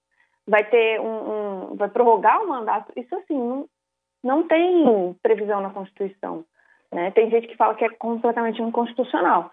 Vai 0.48 0.64
ter 0.66 1.02
um, 1.02 1.72
um 1.72 1.76
vai 1.76 1.90
prorrogar 1.90 2.44
o 2.44 2.48
mandato? 2.48 2.92
Isso 2.96 3.16
assim 3.16 3.38
não, 3.38 3.68
não 4.24 4.48
tem 4.48 5.16
previsão 5.24 5.62
na 5.62 5.72
Constituição. 5.72 6.46
Né? 6.96 7.12
Tem 7.12 7.30
gente 7.30 7.48
que 7.48 7.58
fala 7.58 7.76
que 7.76 7.84
é 7.84 7.90
completamente 7.90 8.62
inconstitucional. 8.62 9.52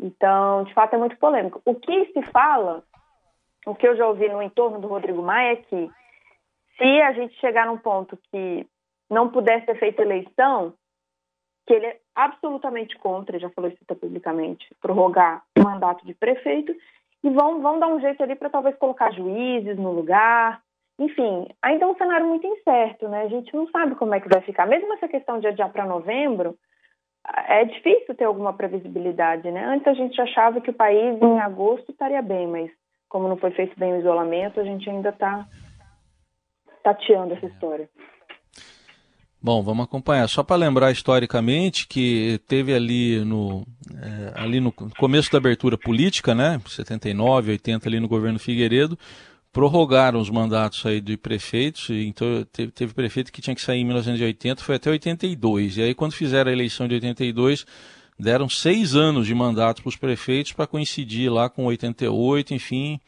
Então, 0.00 0.62
de 0.62 0.72
fato, 0.72 0.94
é 0.94 0.98
muito 0.98 1.16
polêmico. 1.18 1.60
O 1.64 1.74
que 1.74 2.12
se 2.12 2.22
fala, 2.30 2.84
o 3.66 3.74
que 3.74 3.88
eu 3.88 3.96
já 3.96 4.06
ouvi 4.06 4.28
no 4.28 4.40
entorno 4.40 4.80
do 4.80 4.86
Rodrigo 4.86 5.20
Maia 5.20 5.54
é 5.54 5.56
que 5.56 5.90
se 6.78 7.00
a 7.02 7.12
gente 7.12 7.34
chegar 7.40 7.66
num 7.66 7.76
ponto 7.76 8.16
que 8.30 8.64
não 9.10 9.28
pudesse 9.28 9.66
ser 9.66 9.80
feita 9.80 10.02
eleição, 10.02 10.74
que 11.66 11.74
ele 11.74 11.86
é 11.86 11.98
absolutamente 12.14 12.96
contra, 12.98 13.40
já 13.40 13.50
falou 13.50 13.68
isso 13.68 13.84
publicamente, 14.00 14.72
prorrogar 14.80 15.42
o 15.58 15.62
mandato 15.64 16.06
de 16.06 16.14
prefeito, 16.14 16.72
e 17.24 17.30
vão, 17.30 17.60
vão 17.60 17.80
dar 17.80 17.88
um 17.88 17.98
jeito 17.98 18.22
ali 18.22 18.36
para 18.36 18.50
talvez 18.50 18.76
colocar 18.76 19.10
juízes 19.10 19.76
no 19.76 19.90
lugar. 19.90 20.62
Enfim, 21.00 21.48
ainda 21.60 21.84
é 21.84 21.88
um 21.88 21.96
cenário 21.96 22.26
muito 22.26 22.46
incerto, 22.46 23.08
né? 23.08 23.22
A 23.22 23.28
gente 23.28 23.52
não 23.52 23.68
sabe 23.70 23.96
como 23.96 24.14
é 24.14 24.20
que 24.20 24.28
vai 24.28 24.40
ficar. 24.42 24.66
Mesmo 24.66 24.92
essa 24.92 25.08
questão 25.08 25.40
de 25.40 25.48
adiar 25.48 25.72
para 25.72 25.84
novembro, 25.84 26.56
é 27.48 27.64
difícil 27.64 28.14
ter 28.14 28.24
alguma 28.24 28.52
previsibilidade, 28.52 29.50
né? 29.50 29.64
Antes 29.66 29.86
a 29.86 29.94
gente 29.94 30.20
achava 30.20 30.60
que 30.60 30.70
o 30.70 30.74
país 30.74 31.20
em 31.20 31.40
agosto 31.40 31.90
estaria 31.90 32.22
bem, 32.22 32.46
mas 32.46 32.70
como 33.08 33.28
não 33.28 33.36
foi 33.36 33.50
feito 33.52 33.78
bem 33.78 33.92
o 33.92 34.00
isolamento, 34.00 34.60
a 34.60 34.64
gente 34.64 34.88
ainda 34.88 35.10
está 35.10 35.46
tateando 36.82 37.34
essa 37.34 37.46
história. 37.46 37.88
Bom, 39.42 39.62
vamos 39.62 39.84
acompanhar. 39.84 40.28
Só 40.28 40.42
para 40.42 40.56
lembrar 40.56 40.90
historicamente 40.90 41.86
que 41.86 42.40
teve 42.48 42.74
ali 42.74 43.24
no, 43.24 43.64
é, 43.92 44.40
ali 44.40 44.60
no 44.60 44.72
começo 44.72 45.30
da 45.30 45.38
abertura 45.38 45.78
política, 45.78 46.34
né, 46.34 46.60
79, 46.66 47.52
80 47.52 47.88
ali 47.88 48.00
no 48.00 48.08
governo 48.08 48.38
Figueiredo, 48.38 48.98
prorrogaram 49.56 50.20
os 50.20 50.28
mandatos 50.28 50.84
aí 50.84 51.00
de 51.00 51.16
prefeitos, 51.16 51.88
então 51.88 52.46
teve, 52.52 52.70
teve, 52.70 52.92
prefeito 52.92 53.32
que 53.32 53.40
tinha 53.40 53.56
que 53.56 53.62
sair 53.62 53.80
em 53.80 53.86
1980, 53.86 54.62
foi 54.62 54.76
até 54.76 54.90
82. 54.90 55.78
E 55.78 55.82
aí 55.82 55.94
quando 55.94 56.12
fizeram 56.12 56.50
a 56.50 56.52
eleição 56.52 56.86
de 56.86 56.96
82, 56.96 57.64
deram 58.20 58.50
seis 58.50 58.94
anos 58.94 59.26
de 59.26 59.34
mandato 59.34 59.80
para 59.80 59.88
os 59.88 59.96
prefeitos 59.96 60.52
para 60.52 60.66
coincidir 60.66 61.32
lá 61.32 61.48
com 61.48 61.64
88, 61.64 62.52
enfim. 62.52 63.00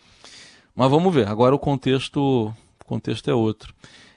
Mas 0.74 0.90
vamos 0.90 1.14
ver, 1.14 1.28
agora 1.28 1.54
o 1.54 1.58
contexto, 1.58 2.46
o 2.80 2.84
contexto 2.86 3.28
é 3.28 3.34
outro. 3.34 3.74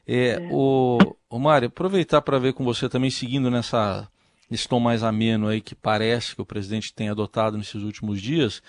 É, 0.08 0.30
é. 0.30 0.50
O, 0.50 1.00
o 1.30 1.38
Mário, 1.38 1.68
aproveitar 1.68 2.22
para 2.22 2.40
ver 2.40 2.54
com 2.54 2.64
você 2.64 2.88
também, 2.88 3.10
seguindo 3.10 3.52
nessa, 3.52 4.08
nesse 4.50 4.70
tom 4.70 4.80
mais 4.80 5.04
ameno 5.04 5.50
aí 5.50 5.60
que 5.60 5.76
parece 5.76 6.34
que 6.34 6.42
o 6.42 6.46
presidente 6.46 6.94
tem 6.94 7.10
adotado 7.10 7.58
nesses 7.58 7.84
últimos 7.84 8.22
dias, 8.22 8.64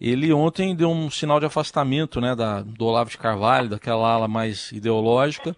ele 0.00 0.32
ontem 0.32 0.74
deu 0.74 0.90
um 0.90 1.10
sinal 1.10 1.38
de 1.38 1.46
afastamento 1.46 2.20
né, 2.20 2.34
da, 2.34 2.62
do 2.62 2.84
Olavo 2.84 3.10
de 3.10 3.18
Carvalho, 3.18 3.68
daquela 3.68 4.08
ala 4.08 4.28
mais 4.28 4.72
ideológica. 4.72 5.56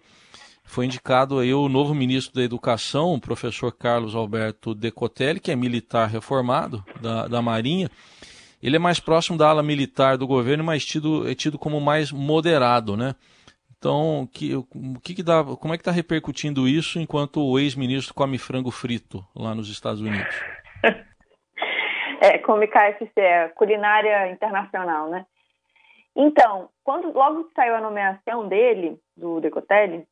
Foi 0.63 0.85
indicado 0.85 1.39
aí 1.39 1.53
o 1.53 1.69
novo 1.69 1.95
ministro 1.95 2.35
da 2.35 2.43
Educação, 2.43 3.13
o 3.13 3.21
professor 3.21 3.71
Carlos 3.71 4.13
Alberto 4.13 4.75
Decotelli, 4.75 5.39
que 5.39 5.51
é 5.51 5.55
militar 5.55 6.09
reformado 6.09 6.83
da, 7.01 7.27
da 7.27 7.41
Marinha. 7.41 7.89
Ele 8.61 8.75
é 8.75 8.79
mais 8.79 8.99
próximo 8.99 9.37
da 9.37 9.47
ala 9.47 9.63
militar 9.63 10.17
do 10.17 10.27
governo, 10.27 10.63
mas 10.63 10.85
tido, 10.85 11.27
é 11.27 11.33
tido 11.33 11.57
como 11.57 11.79
mais 11.79 12.11
moderado, 12.11 12.97
né? 12.97 13.15
Então, 13.77 14.27
que, 14.33 14.55
o 14.55 14.65
que, 15.01 15.13
que 15.13 15.23
dá, 15.23 15.43
como 15.43 15.73
é 15.73 15.77
que 15.77 15.81
está 15.81 15.91
repercutindo 15.91 16.67
isso 16.67 16.99
enquanto 16.99 17.39
o 17.39 17.59
ex-ministro 17.59 18.13
come 18.13 18.37
frango 18.37 18.71
frito 18.71 19.25
lá 19.35 19.53
nos 19.53 19.69
Estados 19.69 20.01
Unidos? 20.01 20.35
é, 22.21 22.37
come 22.39 22.67
KFC, 22.67 23.19
é 23.19 23.47
culinária 23.49 24.31
internacional, 24.31 25.09
né? 25.09 25.25
Então, 26.15 26.69
quando 26.83 27.11
logo 27.11 27.45
que 27.45 27.53
saiu 27.53 27.75
a 27.75 27.81
nomeação 27.81 28.47
dele, 28.47 28.97
do 29.15 29.39
Decotelli, 29.39 30.03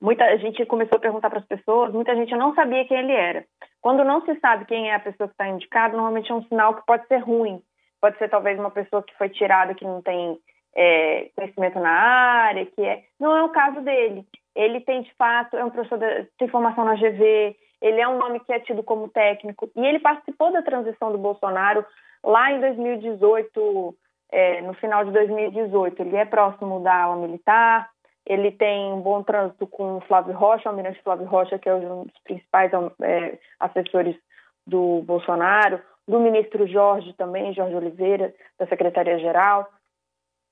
muita 0.00 0.36
gente 0.38 0.66
começou 0.66 0.98
a 0.98 1.00
perguntar 1.00 1.30
para 1.30 1.38
as 1.38 1.46
pessoas, 1.46 1.92
muita 1.92 2.14
gente 2.14 2.34
não 2.36 2.54
sabia 2.54 2.84
quem 2.84 2.98
ele 2.98 3.12
era. 3.12 3.44
Quando 3.80 4.04
não 4.04 4.20
se 4.26 4.38
sabe 4.40 4.66
quem 4.66 4.90
é 4.90 4.94
a 4.94 5.00
pessoa 5.00 5.28
que 5.28 5.34
está 5.34 5.48
indicada, 5.48 5.94
normalmente 5.94 6.30
é 6.30 6.34
um 6.34 6.44
sinal 6.44 6.74
que 6.74 6.84
pode 6.84 7.06
ser 7.06 7.18
ruim. 7.18 7.62
Pode 8.00 8.18
ser 8.18 8.28
talvez 8.28 8.58
uma 8.58 8.70
pessoa 8.70 9.02
que 9.02 9.16
foi 9.16 9.28
tirada 9.28 9.74
que 9.74 9.84
não 9.84 10.02
tem 10.02 10.38
é, 10.76 11.30
conhecimento 11.34 11.78
na 11.78 11.90
área, 11.90 12.66
que 12.66 12.82
é. 12.82 13.04
Não 13.18 13.34
é 13.36 13.42
o 13.44 13.50
caso 13.50 13.80
dele. 13.80 14.26
Ele 14.54 14.80
tem, 14.80 15.02
de 15.02 15.14
fato, 15.14 15.56
é 15.56 15.64
um 15.64 15.70
professor 15.70 15.98
de, 15.98 16.28
tem 16.36 16.48
formação 16.48 16.84
na 16.84 16.94
GV, 16.94 17.56
ele 17.82 18.00
é 18.00 18.08
um 18.08 18.16
nome 18.16 18.40
que 18.40 18.52
é 18.52 18.60
tido 18.60 18.82
como 18.82 19.08
técnico, 19.08 19.70
e 19.76 19.84
ele 19.84 19.98
participou 19.98 20.52
da 20.52 20.62
transição 20.62 21.10
do 21.10 21.18
Bolsonaro 21.18 21.84
lá 22.24 22.52
em 22.52 22.60
2018, 22.60 23.94
é, 24.30 24.62
no 24.62 24.72
final 24.74 25.04
de 25.04 25.10
2018. 25.10 26.00
Ele 26.00 26.16
é 26.16 26.24
próximo 26.24 26.80
da 26.80 27.02
ala 27.02 27.16
militar, 27.16 27.90
ele 28.24 28.52
tem 28.52 28.92
um 28.92 29.00
bom 29.00 29.22
trânsito 29.22 29.66
com 29.66 29.96
o 29.96 30.00
Flávio 30.02 30.32
Rocha, 30.32 30.68
o 30.68 30.72
almirante 30.72 31.02
Flávio 31.02 31.26
Rocha, 31.26 31.58
que 31.58 31.68
é 31.68 31.74
um 31.74 32.04
dos 32.04 32.18
principais 32.22 32.70
é, 33.02 33.38
assessores 33.58 34.16
do 34.64 35.02
Bolsonaro, 35.02 35.80
do 36.06 36.20
ministro 36.20 36.66
Jorge 36.68 37.12
também, 37.14 37.52
Jorge 37.52 37.74
Oliveira, 37.74 38.32
da 38.58 38.66
Secretaria-Geral. 38.68 39.68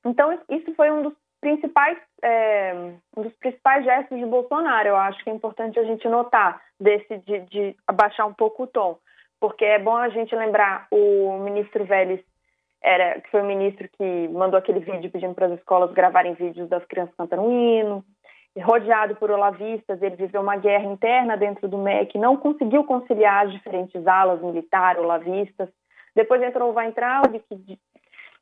Então, 0.04 0.36
isso 0.48 0.74
foi 0.74 0.90
um 0.90 1.02
dos 1.02 1.14
principais, 1.40 1.98
é, 2.22 2.72
um 3.16 3.22
dos 3.22 3.32
principais 3.34 3.84
gestos 3.84 4.18
de 4.18 4.26
Bolsonaro. 4.26 4.88
Eu 4.88 4.96
acho 4.96 5.22
que 5.24 5.30
é 5.30 5.32
importante 5.32 5.78
a 5.78 5.84
gente 5.84 6.08
notar 6.08 6.60
desse 6.78 7.18
de, 7.18 7.40
de 7.40 7.76
abaixar 7.86 8.26
um 8.26 8.34
pouco 8.34 8.64
o 8.64 8.66
tom, 8.66 8.98
porque 9.40 9.64
é 9.64 9.78
bom 9.78 9.96
a 9.96 10.08
gente 10.10 10.34
lembrar 10.34 10.86
o 10.90 11.38
ministro 11.38 11.84
Vélez 11.84 12.20
era 12.82 13.20
que 13.20 13.30
foi 13.30 13.42
o 13.42 13.46
ministro 13.46 13.88
que 13.98 14.28
mandou 14.28 14.58
aquele 14.58 14.80
vídeo 14.80 15.10
pedindo 15.10 15.34
para 15.34 15.46
as 15.46 15.52
escolas 15.52 15.92
gravarem 15.92 16.32
vídeos 16.34 16.68
das 16.68 16.84
crianças 16.86 17.14
cantando 17.16 17.42
um 17.42 17.50
hino. 17.50 18.04
Rodeado 18.58 19.14
por 19.14 19.30
olavistas, 19.30 20.02
ele 20.02 20.16
viveu 20.16 20.40
uma 20.40 20.56
guerra 20.56 20.84
interna 20.84 21.36
dentro 21.36 21.68
do 21.68 21.78
MEC, 21.78 22.18
não 22.18 22.36
conseguiu 22.36 22.82
conciliar 22.82 23.46
as 23.46 23.52
diferentes 23.52 24.04
alas 24.06 24.42
militar, 24.42 24.98
olavistas. 24.98 25.68
Depois 26.16 26.42
entrou 26.42 26.70
o 26.70 26.74
Weintraub, 26.74 27.38
que 27.48 27.78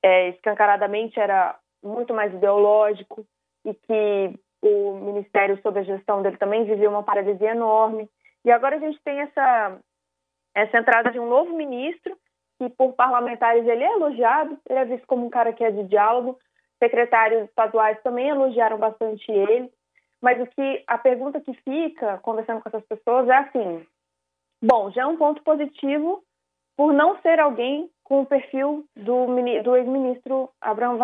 é, 0.02 0.30
escancaradamente 0.30 1.20
era 1.20 1.56
muito 1.82 2.14
mais 2.14 2.32
ideológico 2.32 3.25
e 3.64 3.75
que 3.75 4.38
o 4.62 4.94
Ministério, 4.94 5.61
sob 5.62 5.78
a 5.78 5.82
gestão 5.82 6.23
dele, 6.23 6.37
também 6.37 6.64
vivia 6.64 6.90
uma 6.90 7.02
paralisia 7.02 7.50
enorme. 7.50 8.08
E 8.44 8.50
agora 8.50 8.76
a 8.76 8.80
gente 8.80 9.00
tem 9.02 9.20
essa, 9.20 9.78
essa 10.54 10.78
entrada 10.78 11.11
de 11.11 11.18
um 11.18 11.28
novo 11.28 11.56
ministro, 11.56 12.16
que 12.58 12.68
por 12.70 12.94
parlamentares 12.94 13.66
ele 13.66 13.85
é 13.85 13.92
elogiado, 13.92 14.58
ele 14.68 14.78
é 14.78 14.85
visto 14.85 15.06
como 15.06 15.26
um 15.26 15.30
cara 15.30 15.52
que 15.52 15.62
é 15.62 15.70
de 15.70 15.85
diálogo, 15.85 16.38
secretários 16.82 17.49
estaduais 17.49 18.00
também 18.02 18.28
elogiaram 18.28 18.78
bastante 18.78 19.30
ele, 19.30 19.70
mas 20.20 20.40
o 20.40 20.47
que 20.47 20.82
a 20.87 20.99
pergunta 20.99 21.40
que 21.40 21.52
fica, 21.54 22.18
conversando 22.18 22.61
com 22.61 22.68
essas 22.68 22.85
pessoas, 22.87 23.28
é 23.28 23.37
assim, 23.37 23.87
bom, 24.62 24.90
já 24.90 25.02
é 25.02 25.06
um 25.06 25.16
ponto 25.16 25.42
positivo 25.42 26.23
por 26.76 26.92
não 26.92 27.20
ser 27.20 27.38
alguém 27.38 27.90
com 28.08 28.22
o 28.22 28.26
perfil 28.26 28.84
do, 28.96 29.26
do 29.62 29.76
ex-ministro 29.76 30.48
Abraham 30.60 30.98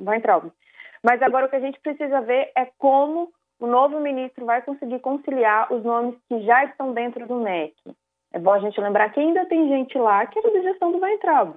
Weintraub. 0.00 0.52
Mas 1.02 1.20
agora 1.20 1.46
o 1.46 1.48
que 1.48 1.56
a 1.56 1.60
gente 1.60 1.80
precisa 1.80 2.20
ver 2.20 2.52
é 2.56 2.66
como 2.78 3.32
o 3.60 3.66
novo 3.66 4.00
ministro 4.00 4.46
vai 4.46 4.62
conseguir 4.62 5.00
conciliar 5.00 5.72
os 5.72 5.82
nomes 5.84 6.16
que 6.28 6.40
já 6.42 6.64
estão 6.64 6.92
dentro 6.94 7.26
do 7.26 7.40
MEC. 7.40 7.74
É 8.32 8.38
bom 8.38 8.52
a 8.52 8.60
gente 8.60 8.80
lembrar 8.80 9.10
que 9.10 9.20
ainda 9.20 9.44
tem 9.46 9.68
gente 9.68 9.98
lá 9.98 10.26
que 10.26 10.38
é 10.38 10.42
da 10.42 10.62
gestão 10.62 10.92
do 10.92 10.98
Weintraub. 10.98 11.56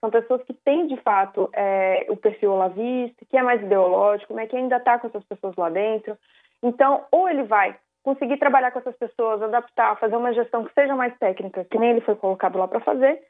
São 0.00 0.10
pessoas 0.10 0.42
que 0.44 0.52
têm, 0.52 0.86
de 0.86 0.96
fato, 0.98 1.48
é, 1.52 2.06
o 2.08 2.16
perfil 2.16 2.52
olavista, 2.52 3.24
que 3.28 3.36
é 3.36 3.42
mais 3.42 3.60
ideológico, 3.62 4.34
né, 4.34 4.46
que 4.46 4.56
ainda 4.56 4.76
está 4.76 4.98
com 4.98 5.08
essas 5.08 5.24
pessoas 5.24 5.56
lá 5.56 5.68
dentro. 5.70 6.16
Então, 6.62 7.04
ou 7.10 7.28
ele 7.28 7.44
vai 7.44 7.76
conseguir 8.04 8.36
trabalhar 8.36 8.70
com 8.70 8.78
essas 8.78 8.96
pessoas, 8.96 9.42
adaptar, 9.42 9.98
fazer 9.98 10.16
uma 10.16 10.32
gestão 10.32 10.64
que 10.64 10.72
seja 10.74 10.94
mais 10.94 11.16
técnica, 11.18 11.64
que 11.64 11.78
nem 11.78 11.90
ele 11.90 12.00
foi 12.02 12.14
colocado 12.14 12.58
lá 12.58 12.68
para 12.68 12.80
fazer, 12.80 13.20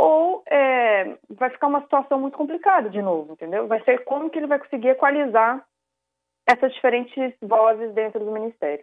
ou 0.00 0.42
é, 0.46 1.14
vai 1.28 1.50
ficar 1.50 1.66
uma 1.66 1.82
situação 1.82 2.18
muito 2.18 2.36
complicada 2.36 2.88
de 2.88 3.02
novo, 3.02 3.34
entendeu? 3.34 3.68
Vai 3.68 3.82
ser 3.84 4.02
como 4.04 4.30
que 4.30 4.38
ele 4.38 4.46
vai 4.46 4.58
conseguir 4.58 4.88
equalizar 4.88 5.62
essas 6.48 6.72
diferentes 6.72 7.34
vozes 7.42 7.92
dentro 7.92 8.24
do 8.24 8.32
ministério. 8.32 8.82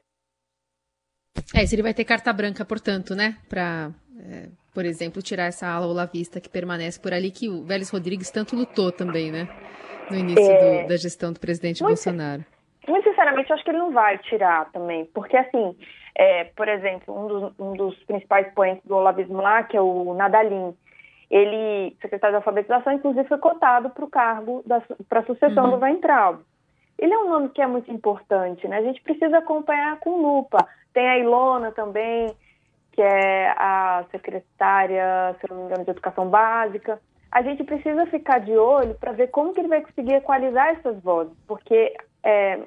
É, 1.56 1.66
se 1.66 1.74
ele 1.74 1.82
vai 1.82 1.94
ter 1.94 2.06
carta 2.06 2.32
branca, 2.32 2.64
portanto, 2.64 3.16
né, 3.16 3.36
para, 3.50 3.90
é, 4.20 4.50
por 4.76 4.86
exemplo, 4.86 5.20
tirar 5.22 5.46
essa 5.46 5.68
ala 5.68 5.88
olavista 5.88 6.40
que 6.40 6.50
permanece 6.50 7.02
por 7.02 7.12
ali, 7.12 7.32
que 7.32 7.50
o 7.50 7.64
Vélez 7.64 7.90
Rodrigues 7.90 8.30
tanto 8.30 8.56
lutou 8.56 8.92
também, 8.92 9.32
né, 9.32 9.48
no 10.12 10.18
início 10.18 10.52
é... 10.52 10.84
do, 10.84 10.90
da 10.90 10.98
gestão 10.98 11.34
do 11.34 11.40
presidente 11.40 11.82
Bolsonaro. 11.82 12.46
muito 12.88 13.10
sinceramente, 13.10 13.50
eu 13.50 13.56
acho 13.56 13.64
que 13.64 13.72
ele 13.72 13.80
não 13.80 13.92
vai 13.92 14.20
tirar 14.20 14.72
também, 14.72 15.06
porque 15.14 15.36
assim, 15.36 15.76
é, 16.16 16.44
por 16.44 16.68
exemplo, 16.68 17.20
um 17.20 17.28
dos, 17.28 17.60
um 17.60 17.74
dos 17.74 18.04
principais 18.04 18.54
poentes 18.54 18.84
do 18.86 18.96
olavismo 18.96 19.42
lá, 19.42 19.64
que 19.64 19.76
é 19.76 19.82
o 19.82 20.14
Nadalim, 20.14 20.76
ele, 21.30 21.96
secretário 22.02 22.34
de 22.34 22.38
alfabetização, 22.38 22.94
inclusive 22.94 23.28
foi 23.28 23.38
cotado 23.38 23.90
para 23.90 24.06
o 24.06 24.10
cargo, 24.10 24.64
para 25.10 25.20
a 25.20 25.26
sucessão 25.26 25.66
uhum. 25.66 25.72
do 25.72 25.84
Weintraub. 25.84 26.40
Ele 26.98 27.14
é 27.14 27.18
um 27.18 27.30
nome 27.30 27.50
que 27.50 27.62
é 27.62 27.68
muito 27.68 27.92
importante, 27.92 28.68
né? 28.68 28.78
A 28.78 28.82
gente 28.82 29.02
precisa 29.02 29.38
acompanhar 29.38 30.00
com 30.00 30.22
lupa. 30.22 30.68
Tem 30.94 31.08
a 31.08 31.18
Ilona 31.18 31.72
também, 31.72 32.34
que 32.92 33.02
é 33.02 33.50
a 33.52 34.04
secretária, 34.10 35.36
se 35.40 35.50
não 35.50 35.58
me 35.58 35.64
engano, 35.66 35.84
de 35.84 35.92
Educação 35.92 36.28
Básica. 36.28 37.00
A 37.32 37.44
gente 37.44 37.64
precisa 37.64 38.08
ficar 38.08 38.40
de 38.40 38.58
olho 38.58 38.96
para 38.96 39.12
ver 39.12 39.28
como 39.28 39.54
que 39.54 39.60
ele 39.60 39.68
vai 39.68 39.82
conseguir 39.82 40.14
equalizar 40.14 40.70
essas 40.70 41.00
vozes, 41.04 41.38
porque 41.46 41.94
é, 42.24 42.62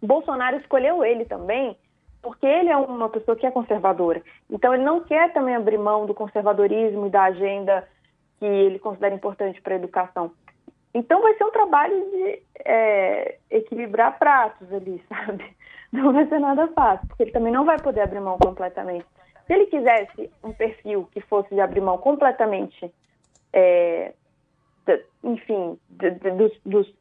Bolsonaro 0.00 0.56
escolheu 0.56 1.04
ele 1.04 1.24
também 1.24 1.76
porque 2.22 2.46
ele 2.46 2.68
é 2.68 2.76
uma 2.76 3.08
pessoa 3.08 3.36
que 3.36 3.46
é 3.46 3.50
conservadora. 3.50 4.22
Então, 4.50 4.74
ele 4.74 4.84
não 4.84 5.00
quer 5.00 5.32
também 5.32 5.54
abrir 5.54 5.78
mão 5.78 6.06
do 6.06 6.14
conservadorismo 6.14 7.06
e 7.06 7.10
da 7.10 7.24
agenda 7.24 7.88
que 8.38 8.44
ele 8.44 8.78
considera 8.78 9.14
importante 9.14 9.60
para 9.60 9.74
a 9.74 9.76
educação. 9.76 10.32
Então, 10.94 11.22
vai 11.22 11.34
ser 11.34 11.44
um 11.44 11.50
trabalho 11.50 12.10
de 12.10 12.42
é, 12.64 13.38
equilibrar 13.50 14.18
pratos 14.18 14.72
ali, 14.72 15.02
sabe? 15.08 15.44
Não 15.92 16.12
vai 16.12 16.26
ser 16.26 16.38
nada 16.38 16.68
fácil, 16.68 17.06
porque 17.08 17.24
ele 17.24 17.32
também 17.32 17.52
não 17.52 17.64
vai 17.64 17.78
poder 17.78 18.00
abrir 18.02 18.20
mão 18.20 18.38
completamente. 18.38 19.06
Se 19.46 19.54
ele 19.54 19.66
quisesse 19.66 20.30
um 20.44 20.52
perfil 20.52 21.08
que 21.12 21.20
fosse 21.22 21.54
de 21.54 21.60
abrir 21.60 21.80
mão 21.80 21.96
completamente, 21.98 22.92
é, 23.52 24.12
de, 24.86 25.04
enfim, 25.24 25.78
de, 25.88 26.10
de, 26.10 26.30
dos, 26.32 26.52
dos 26.64 26.94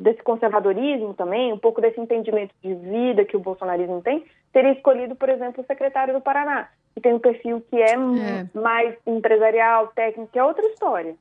desse 0.00 0.22
conservadorismo 0.22 1.12
também, 1.12 1.52
um 1.52 1.58
pouco 1.58 1.80
desse 1.80 2.00
entendimento 2.00 2.54
de 2.62 2.74
vida 2.74 3.24
que 3.24 3.36
o 3.36 3.40
bolsonarismo 3.40 4.00
tem, 4.00 4.24
teria 4.52 4.72
escolhido, 4.72 5.14
por 5.14 5.28
exemplo, 5.28 5.62
o 5.62 5.66
secretário 5.66 6.14
do 6.14 6.20
Paraná, 6.20 6.68
que 6.94 7.00
tem 7.00 7.12
um 7.12 7.18
perfil 7.18 7.62
que 7.70 7.76
é, 7.76 7.92
é. 7.92 8.58
mais 8.58 8.96
empresarial, 9.06 9.88
técnico, 9.88 10.32
que 10.32 10.38
é 10.38 10.44
outra 10.44 10.66
história. 10.66 11.14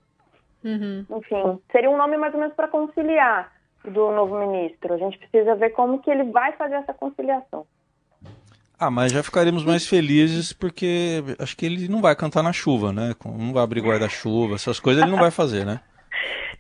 Uhum. 0.64 1.06
Enfim, 1.12 1.60
seria 1.72 1.90
um 1.90 1.98
nome 1.98 2.18
mais 2.18 2.34
ou 2.34 2.40
menos 2.40 2.56
para 2.56 2.68
conciliar 2.68 3.52
do 3.84 4.12
novo 4.12 4.38
ministro. 4.40 4.94
A 4.94 4.98
gente 4.98 5.18
precisa 5.18 5.56
ver 5.56 5.72
como 5.72 6.00
que 6.00 6.10
ele 6.10 6.24
vai 6.32 6.54
fazer 6.54 6.76
essa 6.76 6.94
conciliação. 6.94 7.66
Ah, 8.78 8.90
mas 8.90 9.12
já 9.12 9.22
ficaremos 9.22 9.66
mais 9.66 9.86
felizes 9.86 10.54
porque 10.54 11.22
acho 11.38 11.56
que 11.58 11.66
ele 11.66 11.90
não 11.90 12.02
vai 12.02 12.16
cantar 12.16 12.42
na 12.42 12.54
chuva, 12.54 12.94
né? 12.94 13.14
Não 13.26 13.52
vai 13.52 13.62
abrir 13.62 13.82
guarda-chuva, 13.82 14.56
essas 14.56 14.80
coisas 14.80 15.04
ele 15.04 15.12
não 15.12 15.20
vai 15.20 15.32
fazer, 15.32 15.66
né? 15.66 15.82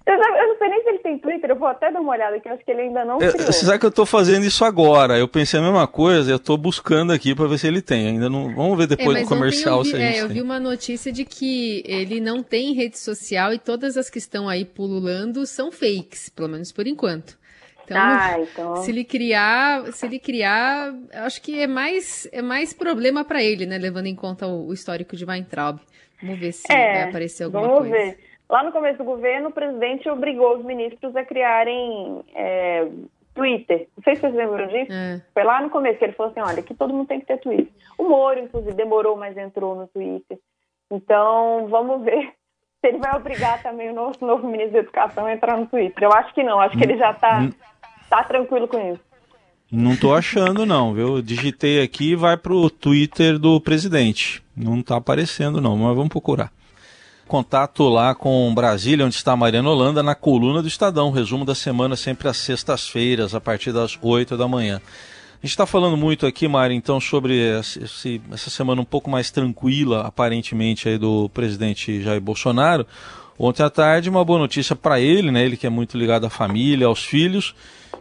Eu, 0.10 0.36
eu, 0.36 0.48
não 0.48 0.58
sei 0.58 0.70
nem 0.70 0.82
se 0.82 0.90
ele 0.90 1.00
tem 1.00 1.20
Twitter, 1.20 1.52
eu 1.52 1.56
vou 1.56 1.68
até 1.68 1.92
dar 1.92 2.00
uma 2.00 2.12
olhada 2.12 2.36
aqui, 2.36 2.50
eu 2.50 2.54
acho 2.54 2.66
que 2.66 2.72
ele 2.72 2.82
ainda 2.82 3.06
não 3.06 3.20
eu, 3.20 3.32
criou. 3.32 3.52
Você 3.52 3.66
sabe 3.66 3.80
que 3.80 3.86
eu 3.86 3.90
estou 3.90 4.06
fazendo 4.06 4.46
isso 4.46 4.66
agora, 4.66 5.18
eu 5.18 5.28
pensei 5.28 5.60
a 5.60 5.64
mesma 5.64 5.88
coisa, 5.88 6.32
eu 6.32 6.38
estou 6.38 6.58
buscando 6.58 7.14
aqui 7.14 7.36
para 7.36 7.48
ver 7.48 7.60
se 7.60 7.68
ele 7.68 7.82
tem, 7.82 8.08
ainda 8.08 8.30
não, 8.30 8.54
vamos 8.56 8.78
ver 8.78 8.88
depois 8.88 9.18
é, 9.18 9.22
no 9.22 9.28
comercial 9.28 9.84
vi, 9.84 9.90
se 9.90 9.96
a 9.96 10.00
gente 10.00 10.18
é, 10.18 10.22
Eu 10.22 10.30
vi 10.30 10.42
uma 10.42 10.60
notícia 10.60 11.12
de 11.12 11.26
que 11.26 11.84
ele 11.86 12.20
não 12.20 12.42
tem 12.42 12.74
rede 12.74 12.98
social 12.98 13.54
e 13.54 13.60
todas 13.60 13.98
as 13.98 14.10
que 14.10 14.18
estão 14.18 14.50
aí 14.50 14.66
pululando 14.66 15.46
são 15.46 15.72
fakes, 15.72 16.30
pelo 16.30 16.50
menos 16.50 16.72
por 16.72 16.88
enquanto. 16.88 17.38
Então, 17.86 17.98
ah, 17.98 18.40
então... 18.40 18.76
se 18.78 18.92
ele 18.92 19.04
criar, 19.04 19.92
se 19.94 20.06
ele 20.06 20.20
criar, 20.20 20.94
acho 21.14 21.42
que 21.42 21.60
é 21.60 21.66
mais 21.66 22.28
é 22.32 22.42
mais 22.42 22.72
problema 22.72 23.26
para 23.26 23.44
ele, 23.44 23.66
né, 23.66 23.80
levando 23.80 24.06
em 24.06 24.16
conta 24.16 24.46
o, 24.46 24.68
o 24.68 24.74
histórico 24.74 25.16
de 25.16 25.26
Weintraub. 25.26 25.80
Vamos 26.22 26.40
ver 26.40 26.52
se 26.52 26.72
é, 26.72 26.94
vai 26.94 27.04
aparecer 27.10 27.46
alguma 27.46 27.64
vamos 27.64 27.80
coisa. 27.80 27.96
Vamos 27.96 28.08
ver. 28.08 28.30
Lá 28.50 28.64
no 28.64 28.72
começo 28.72 28.98
do 28.98 29.04
governo, 29.04 29.50
o 29.50 29.54
presidente 29.54 30.10
obrigou 30.10 30.58
os 30.58 30.66
ministros 30.66 31.16
a 31.16 31.24
criarem 31.24 32.22
é, 32.34 32.88
Twitter. 33.36 33.88
Não 33.96 34.04
sei 34.04 34.16
se 34.16 34.22
vocês 34.22 34.34
lembram 34.34 34.68
disso. 34.68 34.92
É. 34.92 35.22
Foi 35.32 35.44
lá 35.44 35.62
no 35.62 35.70
começo 35.70 36.00
que 36.00 36.06
ele 36.06 36.14
falou 36.14 36.32
assim: 36.32 36.42
olha, 36.42 36.60
aqui 36.60 36.74
todo 36.74 36.94
mundo 36.94 37.08
tem 37.08 37.20
que 37.20 37.28
ter 37.28 37.38
Twitter. 37.38 37.72
O 37.96 38.10
Moro, 38.10 38.40
inclusive, 38.40 38.74
demorou, 38.74 39.16
mas 39.16 39.38
entrou 39.38 39.76
no 39.76 39.88
Twitter. 39.88 40.40
Então, 40.90 41.68
vamos 41.70 42.04
ver 42.04 42.34
se 42.82 42.88
ele 42.88 42.98
vai 42.98 43.16
obrigar 43.16 43.62
também 43.62 43.92
o 43.92 43.94
nosso 43.94 44.26
novo 44.26 44.48
ministro 44.48 44.74
da 44.74 44.80
Educação 44.80 45.28
a 45.28 45.34
entrar 45.34 45.56
no 45.56 45.68
Twitter. 45.68 46.04
Eu 46.04 46.12
acho 46.12 46.34
que 46.34 46.42
não, 46.42 46.60
acho 46.60 46.76
que 46.76 46.84
ele 46.84 46.98
já 46.98 47.12
está 47.12 47.48
tá 48.10 48.24
tranquilo 48.24 48.68
com 48.68 48.94
isso. 48.94 49.04
Não 49.72 49.96
tô 49.96 50.16
achando 50.16 50.66
não, 50.66 50.96
viu? 50.96 51.22
Digitei 51.22 51.84
aqui 51.84 52.14
e 52.14 52.16
vai 52.16 52.36
pro 52.36 52.72
Twitter 52.72 53.38
do 53.38 53.62
presidente. 53.62 54.44
Não 54.58 54.82
tá 54.82 54.98
aparecendo 54.98 55.62
não, 55.62 55.78
mas 55.78 55.96
vamos 55.96 56.10
procurar 56.10 56.52
contato 57.30 57.88
lá 57.88 58.16
com 58.16 58.52
Brasília, 58.54 59.06
onde 59.06 59.14
está 59.14 59.36
Mariana 59.36 59.70
Holanda, 59.70 60.02
na 60.02 60.16
coluna 60.16 60.64
do 60.64 60.68
Estadão. 60.68 61.12
Resumo 61.12 61.46
da 61.46 61.54
semana 61.54 61.96
sempre 61.96 62.28
às 62.28 62.38
sextas-feiras, 62.38 63.36
a 63.36 63.40
partir 63.40 63.72
das 63.72 63.98
8 64.02 64.36
da 64.36 64.48
manhã. 64.48 64.82
A 65.42 65.46
gente 65.46 65.52
está 65.52 65.66
falando 65.68 65.96
muito 65.96 66.26
aqui, 66.26 66.48
Mari, 66.48 66.74
então, 66.74 67.00
sobre 67.00 67.60
esse, 67.60 68.20
essa 68.32 68.50
semana 68.50 68.82
um 68.82 68.86
pouco 68.86 69.10
mais 69.10 69.30
tranquila, 69.30 70.02
aparentemente, 70.02 70.90
aí 70.90 70.98
do 70.98 71.30
presidente 71.30 72.02
Jair 72.02 72.20
Bolsonaro. 72.20 72.86
Ontem 73.38 73.64
à 73.64 73.70
tarde, 73.70 74.10
uma 74.10 74.26
boa 74.26 74.40
notícia 74.40 74.76
para 74.76 75.00
ele, 75.00 75.32
né? 75.32 75.46
Ele 75.46 75.56
que 75.56 75.68
é 75.68 75.70
muito 75.70 75.98
ligado 75.98 76.26
à 76.26 76.30
família, 76.30 76.88
aos 76.88 77.06
filhos. 77.06 77.56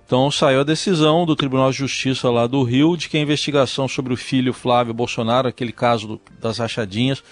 Então 0.05 0.31
saiu 0.31 0.63
a 0.63 0.65
decisão 0.65 1.27
do 1.27 1.37
Tribunal 1.37 1.71
de 1.71 1.77
Justiça 1.77 2.31
lá 2.31 2.47
do 2.47 2.63
Rio 2.63 2.97
de 2.97 3.11
que 3.11 3.19
a 3.19 3.21
investigação 3.21 3.87
sobre 3.87 4.15
o 4.15 4.17
filho 4.17 4.55
Flávio 4.55 4.95
Bolsonaro, 4.95 5.47
aquele 5.47 5.71
caso 5.71 6.19
das 6.41 6.59
rachadinhas, 6.59 7.23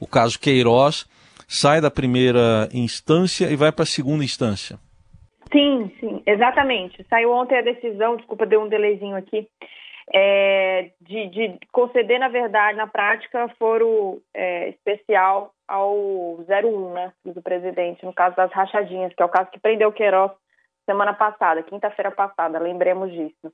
o 0.00 0.06
caso 0.06 0.38
Queiroz, 0.38 1.06
sai 1.46 1.80
da 1.80 1.90
primeira 1.90 2.68
instância 2.72 3.46
e 3.50 3.56
vai 3.56 3.72
para 3.72 3.84
a 3.84 3.86
segunda 3.86 4.24
instância. 4.24 4.78
Sim, 5.52 5.90
sim, 6.00 6.22
exatamente. 6.26 7.04
Saiu 7.08 7.30
ontem 7.30 7.58
a 7.58 7.62
decisão, 7.62 8.16
desculpa, 8.16 8.44
deu 8.44 8.62
um 8.62 8.68
delayzinho 8.68 9.16
aqui, 9.16 9.48
é, 10.12 10.90
de, 11.00 11.28
de, 11.28 11.58
conceder, 11.72 12.18
na 12.18 12.28
verdade, 12.28 12.76
na 12.76 12.86
prática, 12.86 13.48
foro 13.58 14.20
é, 14.34 14.68
especial 14.70 15.52
ao 15.66 16.40
01, 16.40 16.92
né, 16.92 17.12
do 17.24 17.40
presidente, 17.40 18.04
no 18.04 18.12
caso 18.12 18.36
das 18.36 18.52
rachadinhas, 18.52 19.14
que 19.14 19.22
é 19.22 19.24
o 19.24 19.30
caso 19.30 19.50
que 19.50 19.60
prendeu 19.60 19.92
Queiroz 19.92 20.32
semana 20.84 21.14
passada, 21.14 21.62
quinta-feira 21.62 22.10
passada, 22.10 22.58
lembremos 22.58 23.10
disso. 23.10 23.52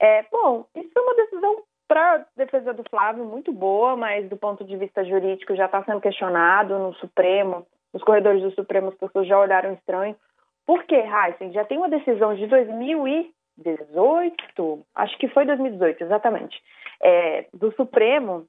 É, 0.00 0.24
bom, 0.30 0.64
isso 0.74 0.90
é 0.96 1.00
uma 1.00 1.14
decisão 1.14 1.62
para 1.88 2.16
a 2.16 2.24
defesa 2.36 2.74
do 2.74 2.84
Flávio, 2.88 3.24
muito 3.24 3.50
boa, 3.50 3.96
mas 3.96 4.28
do 4.28 4.36
ponto 4.36 4.62
de 4.62 4.76
vista 4.76 5.02
jurídico 5.04 5.56
já 5.56 5.64
está 5.64 5.82
sendo 5.84 6.00
questionado 6.00 6.78
no 6.78 6.94
Supremo. 6.94 7.66
Os 7.92 8.02
corredores 8.02 8.42
do 8.42 8.52
Supremo, 8.52 8.90
as 8.90 8.94
pessoas 8.94 9.26
já 9.26 9.36
olharam 9.38 9.72
estranho. 9.72 10.14
Por 10.66 10.84
quê, 10.84 10.96
Heisen? 10.96 11.52
Já 11.52 11.64
tem 11.64 11.78
uma 11.78 11.88
decisão 11.88 12.34
de 12.34 12.46
2018, 12.46 14.86
acho 14.94 15.18
que 15.18 15.28
foi 15.28 15.46
2018, 15.46 16.04
exatamente, 16.04 16.62
é, 17.02 17.46
do 17.54 17.72
Supremo 17.72 18.46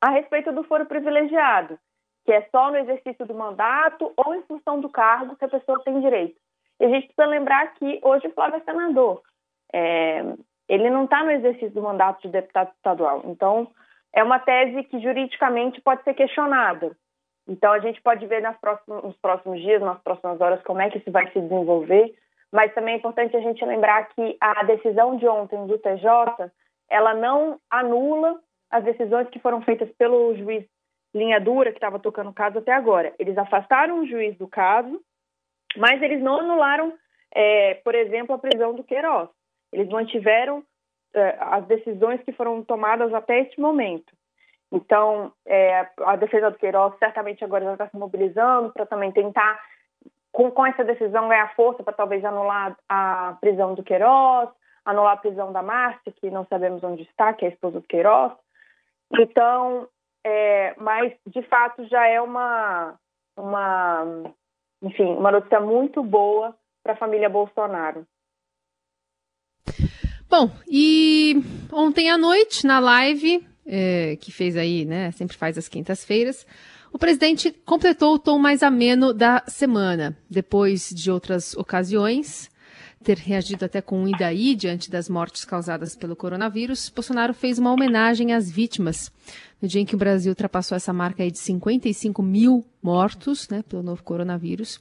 a 0.00 0.10
respeito 0.10 0.50
do 0.52 0.64
foro 0.64 0.84
privilegiado, 0.84 1.78
que 2.26 2.32
é 2.32 2.42
só 2.50 2.70
no 2.70 2.78
exercício 2.78 3.24
do 3.24 3.34
mandato 3.34 4.12
ou 4.16 4.34
em 4.34 4.42
função 4.42 4.80
do 4.80 4.88
cargo 4.88 5.36
que 5.36 5.44
a 5.44 5.48
pessoa 5.48 5.80
tem 5.84 6.00
direito. 6.00 6.34
E 6.80 6.86
a 6.86 6.88
gente 6.88 7.06
precisa 7.06 7.26
lembrar 7.26 7.72
que 7.74 8.00
hoje 8.02 8.26
o 8.26 8.32
Flávio 8.32 8.56
é 8.56 8.60
senador. 8.60 9.22
É, 9.72 10.24
ele 10.68 10.90
não 10.90 11.04
está 11.04 11.22
no 11.22 11.30
exercício 11.30 11.70
do 11.70 11.82
mandato 11.82 12.22
de 12.22 12.28
deputado 12.28 12.70
estadual. 12.76 13.22
Então, 13.26 13.68
é 14.12 14.22
uma 14.22 14.38
tese 14.38 14.84
que 14.84 15.00
juridicamente 15.00 15.80
pode 15.80 16.02
ser 16.04 16.14
questionada. 16.14 16.96
Então, 17.46 17.72
a 17.72 17.78
gente 17.78 18.00
pode 18.00 18.26
ver 18.26 18.42
próximos, 18.58 19.02
nos 19.02 19.16
próximos 19.16 19.60
dias, 19.60 19.82
nas 19.82 20.00
próximas 20.00 20.40
horas, 20.40 20.62
como 20.62 20.80
é 20.80 20.88
que 20.88 20.98
isso 20.98 21.10
vai 21.10 21.30
se 21.30 21.40
desenvolver. 21.40 22.14
Mas 22.50 22.72
também 22.72 22.94
é 22.94 22.98
importante 22.98 23.36
a 23.36 23.40
gente 23.40 23.64
lembrar 23.64 24.08
que 24.10 24.36
a 24.40 24.62
decisão 24.62 25.16
de 25.16 25.26
ontem 25.26 25.66
do 25.66 25.76
TJ, 25.76 26.50
ela 26.88 27.12
não 27.12 27.58
anula 27.70 28.40
as 28.70 28.84
decisões 28.84 29.28
que 29.28 29.40
foram 29.40 29.60
feitas 29.62 29.90
pelo 29.98 30.34
juiz 30.36 30.64
Linha 31.14 31.40
Dura, 31.40 31.70
que 31.70 31.76
estava 31.76 31.98
tocando 31.98 32.30
o 32.30 32.34
caso 32.34 32.58
até 32.58 32.72
agora. 32.72 33.12
Eles 33.18 33.36
afastaram 33.36 34.00
o 34.00 34.06
juiz 34.06 34.36
do 34.36 34.48
caso, 34.48 35.00
mas 35.76 36.02
eles 36.02 36.20
não 36.20 36.40
anularam, 36.40 36.92
é, 37.32 37.74
por 37.84 37.94
exemplo, 37.94 38.34
a 38.34 38.38
prisão 38.38 38.74
do 38.74 38.82
Queiroz. 38.82 39.28
Eles 39.74 39.88
mantiveram 39.88 40.62
é, 41.12 41.36
as 41.40 41.66
decisões 41.66 42.22
que 42.22 42.32
foram 42.32 42.62
tomadas 42.62 43.12
até 43.12 43.40
este 43.40 43.60
momento. 43.60 44.12
Então, 44.70 45.32
é, 45.46 45.88
a 46.04 46.16
defesa 46.16 46.50
do 46.50 46.58
Queiroz 46.58 46.94
certamente 46.98 47.44
agora 47.44 47.64
já 47.64 47.72
está 47.72 47.88
se 47.88 47.96
mobilizando 47.96 48.72
para 48.72 48.86
também 48.86 49.10
tentar, 49.12 49.60
com, 50.32 50.50
com 50.50 50.64
essa 50.64 50.84
decisão, 50.84 51.28
ganhar 51.28 51.54
força 51.54 51.82
para 51.82 51.92
talvez 51.92 52.24
anular 52.24 52.76
a 52.88 53.36
prisão 53.40 53.74
do 53.74 53.82
Queiroz, 53.82 54.48
anular 54.84 55.14
a 55.14 55.20
prisão 55.20 55.52
da 55.52 55.62
Márcia, 55.62 56.12
que 56.20 56.30
não 56.30 56.46
sabemos 56.46 56.82
onde 56.84 57.02
está, 57.02 57.32
que 57.32 57.44
é 57.44 57.48
a 57.48 57.52
esposa 57.52 57.80
do 57.80 57.86
Queiroz. 57.86 58.32
Então, 59.18 59.88
é, 60.24 60.74
mas 60.78 61.12
de 61.26 61.42
fato 61.42 61.84
já 61.86 62.06
é 62.06 62.20
uma, 62.20 62.94
uma, 63.36 64.04
enfim, 64.82 65.14
uma 65.14 65.32
notícia 65.32 65.60
muito 65.60 66.02
boa 66.02 66.54
para 66.82 66.92
a 66.92 66.96
família 66.96 67.28
Bolsonaro. 67.28 68.06
Bom, 70.36 70.50
e 70.68 71.40
ontem 71.70 72.10
à 72.10 72.18
noite, 72.18 72.66
na 72.66 72.80
live, 72.80 73.46
é, 73.64 74.16
que 74.16 74.32
fez 74.32 74.56
aí, 74.56 74.84
né, 74.84 75.12
sempre 75.12 75.36
faz 75.36 75.56
às 75.56 75.68
quintas-feiras, 75.68 76.44
o 76.92 76.98
presidente 76.98 77.54
completou 77.64 78.14
o 78.14 78.18
tom 78.18 78.36
mais 78.36 78.60
ameno 78.60 79.14
da 79.14 79.44
semana, 79.46 80.18
depois 80.28 80.90
de 80.90 81.08
outras 81.08 81.54
ocasiões, 81.54 82.50
ter 83.04 83.16
reagido 83.16 83.64
até 83.64 83.80
com 83.80 84.02
um 84.02 84.08
idaí 84.08 84.56
diante 84.56 84.90
das 84.90 85.08
mortes 85.08 85.44
causadas 85.44 85.94
pelo 85.94 86.16
coronavírus, 86.16 86.88
Bolsonaro 86.88 87.32
fez 87.32 87.60
uma 87.60 87.70
homenagem 87.70 88.32
às 88.32 88.50
vítimas. 88.50 89.12
No 89.62 89.68
dia 89.68 89.82
em 89.82 89.86
que 89.86 89.94
o 89.94 89.98
Brasil 89.98 90.32
ultrapassou 90.32 90.74
essa 90.74 90.92
marca 90.92 91.30
de 91.30 91.38
55 91.38 92.20
mil 92.20 92.66
mortos 92.82 93.48
né, 93.48 93.62
pelo 93.68 93.84
novo 93.84 94.02
coronavírus, 94.02 94.80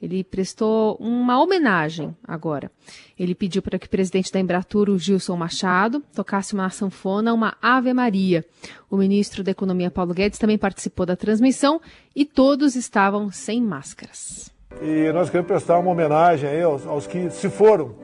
ele 0.00 0.22
prestou 0.22 0.96
uma 1.00 1.42
homenagem 1.42 2.16
agora. 2.26 2.70
Ele 3.18 3.34
pediu 3.34 3.60
para 3.60 3.78
que 3.78 3.86
o 3.86 3.90
presidente 3.90 4.32
da 4.32 4.38
Embratur, 4.38 4.88
o 4.88 4.98
Gilson 4.98 5.36
Machado, 5.36 6.02
tocasse 6.14 6.54
uma 6.54 6.70
sanfona, 6.70 7.34
uma 7.34 7.56
Ave 7.60 7.92
Maria. 7.92 8.44
O 8.88 8.96
ministro 8.96 9.42
da 9.42 9.50
Economia, 9.50 9.90
Paulo 9.90 10.14
Guedes, 10.14 10.38
também 10.38 10.56
participou 10.56 11.04
da 11.04 11.16
transmissão 11.16 11.80
e 12.14 12.24
todos 12.24 12.76
estavam 12.76 13.30
sem 13.30 13.60
máscaras. 13.60 14.50
E 14.80 15.12
nós 15.12 15.28
queremos 15.28 15.48
prestar 15.48 15.78
uma 15.78 15.90
homenagem 15.90 16.62
aos, 16.62 16.86
aos 16.86 17.06
que 17.06 17.30
se 17.30 17.50
foram 17.50 17.94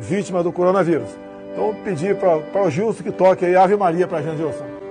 vítimas 0.00 0.42
do 0.42 0.52
coronavírus. 0.52 1.08
Então, 1.52 1.74
pedir 1.84 2.16
para 2.16 2.62
o 2.62 2.70
Gilson 2.70 3.02
que 3.02 3.12
toque 3.12 3.44
aí 3.44 3.56
Ave 3.56 3.76
Maria 3.76 4.06
para 4.06 4.18
a 4.18 4.22
gente, 4.22 4.36
Gilson. 4.38 4.85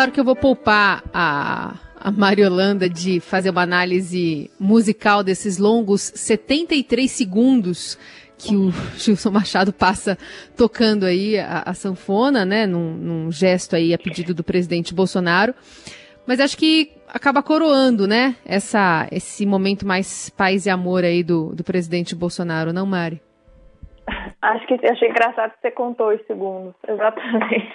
Claro 0.00 0.12
que 0.12 0.20
eu 0.20 0.24
vou 0.24 0.34
poupar 0.34 1.04
a, 1.12 1.74
a 1.94 2.10
Mariolanda 2.10 2.88
de 2.88 3.20
fazer 3.20 3.50
uma 3.50 3.60
análise 3.60 4.50
musical 4.58 5.22
desses 5.22 5.58
longos 5.58 6.10
73 6.14 7.10
segundos 7.10 7.98
que 8.38 8.56
o 8.56 8.72
Gilson 8.96 9.30
Machado 9.30 9.74
passa 9.74 10.16
tocando 10.56 11.04
aí 11.04 11.38
a, 11.38 11.64
a 11.66 11.74
sanfona, 11.74 12.46
né, 12.46 12.66
num, 12.66 12.94
num, 12.94 13.30
gesto 13.30 13.76
aí 13.76 13.92
a 13.92 13.98
pedido 13.98 14.32
do 14.32 14.42
presidente 14.42 14.94
Bolsonaro. 14.94 15.54
Mas 16.26 16.40
acho 16.40 16.56
que 16.56 16.92
acaba 17.06 17.42
coroando, 17.42 18.08
né, 18.08 18.36
essa, 18.46 19.06
esse 19.12 19.44
momento 19.44 19.86
mais 19.86 20.30
paz 20.30 20.64
e 20.64 20.70
amor 20.70 21.04
aí 21.04 21.22
do, 21.22 21.54
do 21.54 21.62
presidente 21.62 22.14
Bolsonaro, 22.14 22.72
não, 22.72 22.86
Mari? 22.86 23.20
Acho 24.42 24.66
que 24.66 24.74
achei 24.86 25.10
engraçado 25.10 25.52
que 25.52 25.60
você 25.60 25.70
contou 25.70 26.14
os 26.14 26.26
segundos, 26.26 26.74
exatamente. 26.88 27.72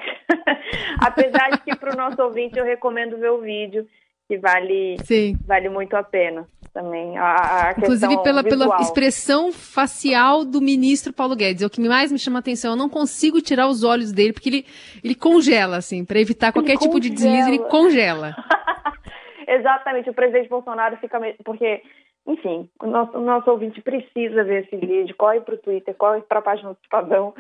Apesar 1.00 1.50
de 1.52 1.62
que 1.62 1.76
para 1.76 1.94
o 1.94 1.98
nosso 1.98 2.22
ouvinte 2.24 2.58
eu 2.58 2.66
recomendo 2.66 3.18
ver 3.18 3.30
o 3.30 3.42
vídeo, 3.42 3.88
que 4.28 4.38
vale, 4.38 4.98
Sim. 5.04 5.38
vale 5.46 5.70
muito 5.70 5.96
a 5.96 6.02
pena 6.02 6.48
também. 6.74 7.18
A, 7.18 7.70
a 7.70 7.72
Inclusive 7.72 8.22
pela, 8.24 8.44
pela 8.44 8.82
expressão 8.82 9.52
facial 9.54 10.44
do 10.44 10.60
ministro 10.60 11.14
Paulo 11.14 11.36
Guedes. 11.36 11.62
É 11.62 11.66
o 11.66 11.70
que 11.70 11.80
mais 11.80 12.12
me 12.12 12.20
chama 12.20 12.40
a 12.40 12.42
atenção. 12.42 12.72
Eu 12.72 12.78
não 12.78 12.90
consigo 12.90 13.42
tirar 13.42 13.68
os 13.68 13.84
olhos 13.84 14.12
dele, 14.12 14.34
porque 14.34 14.50
ele, 14.50 14.66
ele 15.04 15.16
congela, 15.16 15.78
assim, 15.78 16.04
para 16.04 16.20
evitar 16.20 16.52
qualquer 16.52 16.72
ele 16.72 16.80
tipo 16.80 16.94
congela. 16.94 17.16
de 17.16 17.22
deslize, 17.24 17.50
ele 17.50 17.60
congela. 17.70 18.36
Exatamente, 19.48 20.10
o 20.10 20.14
presidente 20.14 20.50
Bolsonaro 20.50 20.98
fica. 20.98 21.20
Porque 21.46 21.82
enfim, 22.28 22.70
o 22.82 22.88
nosso, 22.88 23.18
o 23.18 23.22
nosso 23.22 23.52
ouvinte 23.52 23.82
precisa 23.82 24.44
ver 24.44 24.64
esse 24.64 24.76
vídeo, 24.78 25.16
corre 25.16 25.42
para 25.42 25.56
o 25.56 25.60
Twitter, 25.60 25.94
corre 25.96 26.22
para 26.22 26.40
a 26.40 26.42
página 26.42 26.74
do 26.74 26.80
Estadão. 26.82 27.36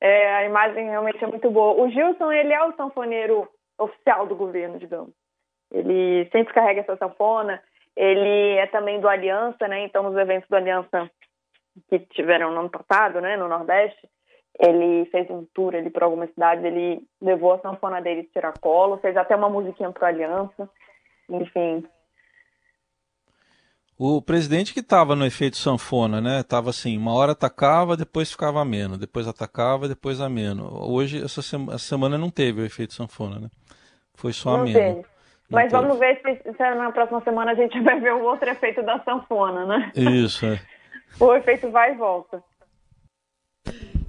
É, 0.00 0.34
a 0.36 0.44
imagem 0.46 0.88
realmente 0.88 1.22
é 1.22 1.26
muito 1.26 1.50
boa. 1.50 1.82
O 1.82 1.90
Gilson, 1.90 2.32
ele 2.32 2.52
é 2.52 2.64
o 2.64 2.72
sanfoneiro 2.72 3.46
oficial 3.78 4.26
do 4.26 4.34
governo, 4.34 4.78
digamos. 4.78 5.12
Ele 5.70 6.28
sempre 6.32 6.54
carrega 6.54 6.80
essa 6.80 6.96
sanfona. 6.96 7.62
Ele 7.94 8.56
é 8.56 8.66
também 8.66 8.98
do 8.98 9.08
Aliança, 9.08 9.68
né? 9.68 9.84
Então, 9.84 10.02
nos 10.02 10.16
eventos 10.16 10.48
do 10.48 10.56
Aliança 10.56 11.10
que 11.88 11.98
tiveram 11.98 12.50
no 12.50 12.60
ano 12.60 12.70
passado, 12.70 13.20
né, 13.20 13.36
no 13.36 13.48
Nordeste, 13.48 14.08
ele 14.58 15.06
fez 15.06 15.30
um 15.30 15.46
tour 15.54 15.74
ali 15.74 15.90
por 15.90 16.02
algumas 16.02 16.30
cidades, 16.30 16.64
ele 16.64 17.02
levou 17.20 17.52
a 17.52 17.58
sanfona 17.60 18.00
dele 18.02 18.22
de 18.22 18.28
tiracolo, 18.28 18.98
fez 18.98 19.16
até 19.16 19.36
uma 19.36 19.48
musiquinha 19.48 19.90
para 19.90 20.08
Aliança. 20.08 20.68
Enfim, 21.28 21.84
o 24.02 24.22
presidente 24.22 24.72
que 24.72 24.80
estava 24.80 25.14
no 25.14 25.26
efeito 25.26 25.58
sanfona, 25.58 26.22
né? 26.22 26.42
Tava 26.42 26.70
assim, 26.70 26.96
uma 26.96 27.12
hora 27.12 27.32
atacava, 27.32 27.98
depois 27.98 28.30
ficava 28.30 28.58
ameno, 28.58 28.96
depois 28.96 29.28
atacava, 29.28 29.86
depois 29.86 30.22
ameno. 30.22 30.70
Hoje, 30.90 31.22
essa, 31.22 31.42
sema, 31.42 31.74
essa 31.74 31.84
semana 31.84 32.16
não 32.16 32.30
teve 32.30 32.62
o 32.62 32.64
efeito 32.64 32.94
sanfona, 32.94 33.38
né? 33.38 33.50
Foi 34.14 34.32
só 34.32 34.52
não 34.52 34.60
ameno. 34.60 34.78
Teve. 34.78 35.06
Mas 35.50 35.70
teve. 35.70 35.82
vamos 35.82 35.98
ver 35.98 36.18
se, 36.22 36.50
se, 36.50 36.74
na 36.76 36.90
próxima 36.92 37.20
semana 37.20 37.52
a 37.52 37.54
gente 37.54 37.78
vai 37.84 38.00
ver 38.00 38.14
o 38.14 38.22
outro 38.22 38.48
efeito 38.48 38.82
da 38.82 38.98
sanfona, 39.00 39.66
né? 39.66 39.92
Isso, 39.94 40.46
é. 40.46 40.58
o 41.20 41.34
efeito 41.34 41.70
vai 41.70 41.92
e 41.92 41.96
volta. 41.96 42.42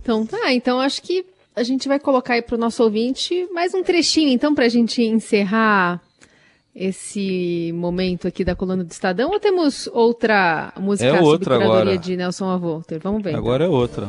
Então 0.02 0.26
tá, 0.26 0.54
então 0.54 0.80
acho 0.80 1.02
que 1.02 1.26
a 1.54 1.64
gente 1.64 1.90
vai 1.90 2.00
colocar 2.00 2.36
aí 2.36 2.42
para 2.42 2.56
o 2.56 2.58
nosso 2.58 2.82
ouvinte 2.82 3.46
mais 3.52 3.74
um 3.74 3.84
trechinho, 3.84 4.30
então, 4.30 4.56
para 4.56 4.64
a 4.64 4.70
gente 4.70 5.04
encerrar 5.04 6.00
esse 6.76 7.72
momento 7.74 8.28
aqui 8.28 8.44
da 8.46 8.56
coluna 8.56 8.84
do 8.84 8.92
Estadão 8.92 9.30
ou 9.30 9.40
temos 9.40 9.88
outra 9.88 10.74
música 10.80 11.10
é 11.10 11.22
outra 11.22 11.56
sobre 11.56 11.68
agora. 11.68 11.98
de 11.98 12.16
Nelson 12.16 12.50
Avolter? 12.50 13.00
Vamos 13.04 13.22
ver. 13.24 13.36
Agora 13.36 13.66
então. 13.66 13.76
é 13.76 13.80
outra. 13.80 14.08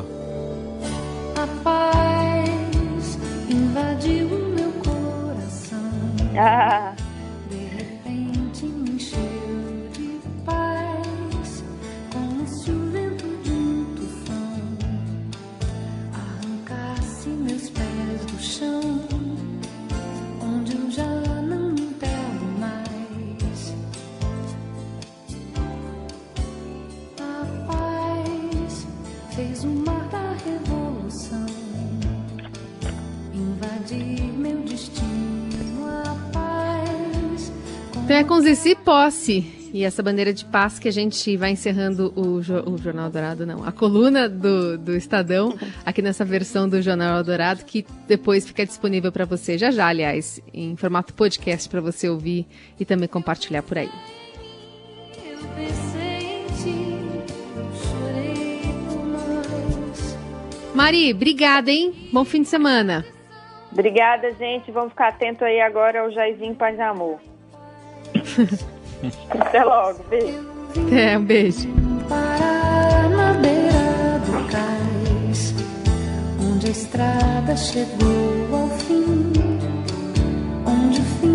Com 38.21 38.39
Zizi 38.41 38.75
Posse 38.75 39.71
e 39.73 39.83
essa 39.83 40.03
bandeira 40.03 40.31
de 40.31 40.45
paz 40.45 40.77
que 40.77 40.87
a 40.87 40.91
gente 40.91 41.35
vai 41.35 41.51
encerrando 41.51 42.13
o, 42.15 42.37
o 42.69 42.77
Jornal 42.77 43.09
Dourado, 43.09 43.45
não, 43.45 43.65
a 43.65 43.71
coluna 43.71 44.29
do, 44.29 44.77
do 44.77 44.95
Estadão, 44.95 45.57
aqui 45.83 46.01
nessa 46.01 46.23
versão 46.23 46.69
do 46.69 46.79
Jornal 46.81 47.23
Dourado, 47.23 47.65
que 47.65 47.83
depois 48.07 48.45
fica 48.45 48.65
disponível 48.65 49.11
para 49.11 49.25
você, 49.25 49.57
já 49.57 49.71
já, 49.71 49.87
aliás, 49.87 50.39
em 50.53 50.75
formato 50.75 51.13
podcast 51.13 51.67
para 51.67 51.81
você 51.81 52.07
ouvir 52.07 52.45
e 52.79 52.85
também 52.85 53.07
compartilhar 53.07 53.63
por 53.63 53.79
aí. 53.79 53.89
Mari, 60.75 61.13
obrigada, 61.13 61.71
hein? 61.71 62.09
Bom 62.11 62.23
fim 62.23 62.43
de 62.43 62.47
semana. 62.47 63.05
Obrigada, 63.71 64.31
gente. 64.33 64.71
Vamos 64.71 64.91
ficar 64.91 65.07
atento 65.07 65.43
aí 65.43 65.59
agora 65.61 66.01
ao 66.01 66.11
Jairzinho 66.11 66.53
Paz 66.53 66.77
e 66.77 66.81
Amor. 66.81 67.32
Até 69.29 69.63
logo, 69.63 70.03
beijo. 70.09 70.39
É, 70.91 71.17
um 71.17 71.25
beijo. 71.25 71.69
Parar 72.09 73.09
na 73.09 73.33
beira 73.33 74.19
do 74.25 74.47
cais, 74.49 75.53
onde 76.39 76.67
a 76.67 76.69
estrada 76.71 77.55
chegou 77.55 78.47
ao 78.51 78.69
fim, 78.79 79.31
onde 80.65 80.99
o 80.99 81.03
fim 81.03 81.32